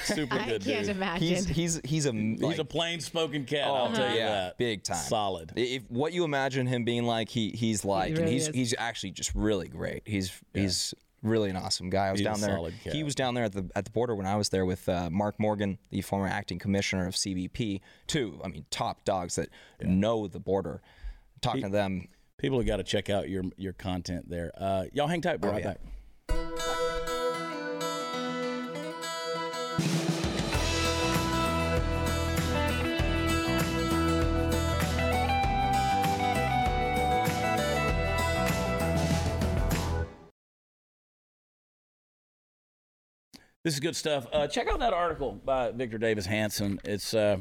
[0.06, 0.96] Super I good can't dude.
[0.96, 1.28] imagine.
[1.28, 4.58] He's he's he's a He's a plain spoken cat, I'll tell you yeah, that.
[4.58, 4.98] big time.
[4.98, 5.52] Solid.
[5.56, 8.56] If what you imagine him being like, he he's like, and really he's is.
[8.56, 10.04] he's actually just really great.
[10.06, 10.94] He's he's
[11.24, 12.08] really an awesome guy.
[12.08, 12.56] I was He's a down there.
[12.56, 12.94] solid cat.
[12.94, 15.10] He was down there at the at the border when I was there with uh,
[15.10, 17.82] Mark Morgan, the former acting commissioner of CBP.
[18.08, 19.50] Two, I mean, top dogs that
[19.82, 20.82] know the border.
[21.42, 22.08] Talking to them,
[22.44, 24.52] People have got to check out your your content there.
[24.58, 25.40] Uh, y'all hang tight.
[25.40, 25.70] We'll be right yeah.
[25.70, 25.80] back.
[43.64, 44.28] This is good stuff.
[44.34, 46.82] Uh, check out that article by Victor Davis Hanson.
[46.84, 47.38] It's uh,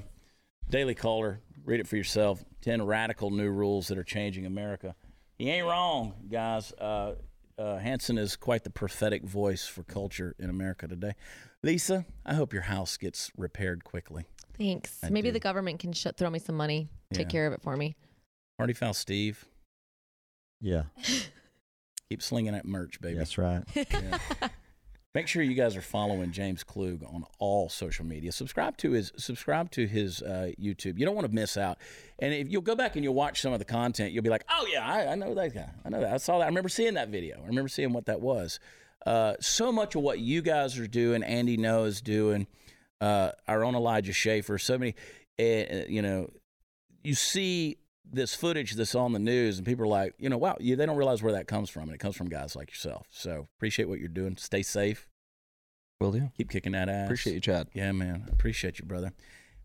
[0.70, 1.40] Daily Caller.
[1.64, 2.44] Read it for yourself.
[2.62, 4.94] 10 radical new rules that are changing America.
[5.38, 6.72] He ain't wrong, guys.
[6.72, 7.16] Uh,
[7.58, 11.12] uh, Hanson is quite the prophetic voice for culture in America today.
[11.62, 14.24] Lisa, I hope your house gets repaired quickly.
[14.56, 14.98] Thanks.
[15.02, 15.32] I Maybe do.
[15.32, 17.30] the government can sh- throw me some money, take Yeah.
[17.32, 17.94] care of it for me.
[18.58, 19.44] Already found Steve.
[20.60, 20.84] Yeah,
[22.10, 23.18] Keep slinging that merch, baby.
[23.18, 23.62] that's right.
[23.74, 24.18] Yeah.
[25.14, 28.32] Make sure you guys are following James Klug on all social media.
[28.32, 30.98] Subscribe to his subscribe to his uh, YouTube.
[30.98, 31.76] You don't want to miss out.
[32.18, 34.44] And if you'll go back and you'll watch some of the content, you'll be like,
[34.48, 35.68] "Oh yeah, I, I know that guy.
[35.84, 36.14] I know that.
[36.14, 36.44] I saw that.
[36.44, 37.42] I remember seeing that video.
[37.42, 38.58] I remember seeing what that was."
[39.04, 42.46] Uh, so much of what you guys are doing, Andy Ngo is doing,
[43.00, 44.56] uh, our own Elijah Schaffer.
[44.58, 44.94] So many,
[45.38, 46.30] uh, you know,
[47.02, 47.76] you see
[48.10, 50.86] this footage that's on the news, and people are like, you know, wow, you, they
[50.86, 53.06] don't realize where that comes from, and it comes from guys like yourself.
[53.10, 54.36] So appreciate what you're doing.
[54.36, 55.08] Stay safe.
[56.00, 56.30] will do.
[56.36, 57.06] Keep kicking that ass.
[57.06, 57.68] Appreciate you, Chad.
[57.74, 58.28] Yeah, man.
[58.32, 59.12] Appreciate you, brother.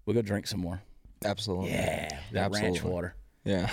[0.06, 0.82] We'll go drink some more.
[1.26, 1.72] Absolutely.
[1.72, 2.92] Yeah, that ranch Absolutely.
[2.92, 3.16] water.
[3.44, 3.70] Yeah.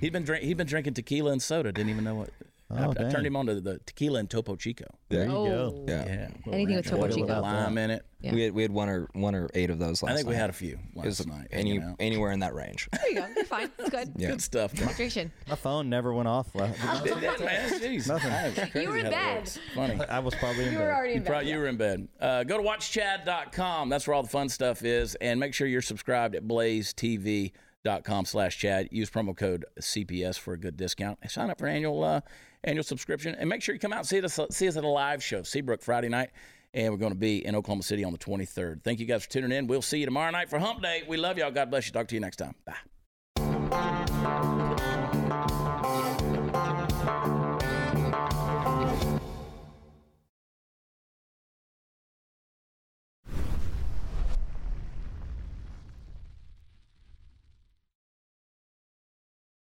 [0.00, 0.42] He'd been drink.
[0.44, 1.70] He'd been drinking tequila and soda.
[1.72, 2.30] Didn't even know what.
[2.70, 3.10] I, Oh, I dang.
[3.10, 4.84] turned him on to the tequila and Topo Chico.
[5.08, 5.44] There you oh.
[5.70, 5.84] go.
[5.88, 6.04] Yeah.
[6.06, 7.26] Yeah, little Anything with Topo Chico.
[7.26, 8.04] little lime in it.
[8.20, 8.34] Yeah.
[8.34, 10.34] We had we had one or one or eight of those last I think we
[10.34, 11.46] had a few It last was night.
[11.52, 12.88] any anywhere in that range.
[12.92, 13.26] There you go.
[13.36, 13.70] You're fine.
[13.78, 14.12] It's good.
[14.16, 14.30] Yeah.
[14.30, 14.78] Good stuff.
[14.78, 14.88] man.
[14.88, 15.30] Hydration.
[15.48, 16.48] My phone never went off.
[16.54, 16.58] It
[17.04, 17.70] did, man.
[17.80, 18.08] Jeez.
[18.08, 18.82] Nothing.
[18.82, 19.48] You were in bed.
[19.74, 20.00] Funny.
[20.10, 20.84] I was probably in You bed.
[20.84, 21.50] were already You, in probably, bed.
[21.52, 22.08] you were in bed.
[22.20, 23.88] Uh, go to watchchad.com.
[23.88, 25.14] That's where all the fun stuff is.
[25.16, 28.88] And make sure you're subscribed at blazetv.com slash Chad.
[28.90, 31.18] Use promo code CPS for a good discount.
[31.22, 32.20] And sign up for annual uh,
[32.64, 33.34] annual subscription.
[33.34, 35.42] And make sure you come out and see us, see us at a live show,
[35.42, 36.30] Seabrook, Friday night.
[36.74, 38.82] And we're going to be in Oklahoma City on the 23rd.
[38.84, 39.66] Thank you guys for tuning in.
[39.66, 41.02] We'll see you tomorrow night for Hump Day.
[41.08, 41.50] We love y'all.
[41.50, 41.92] God bless you.
[41.92, 42.54] Talk to you next time.
[42.66, 44.64] Bye.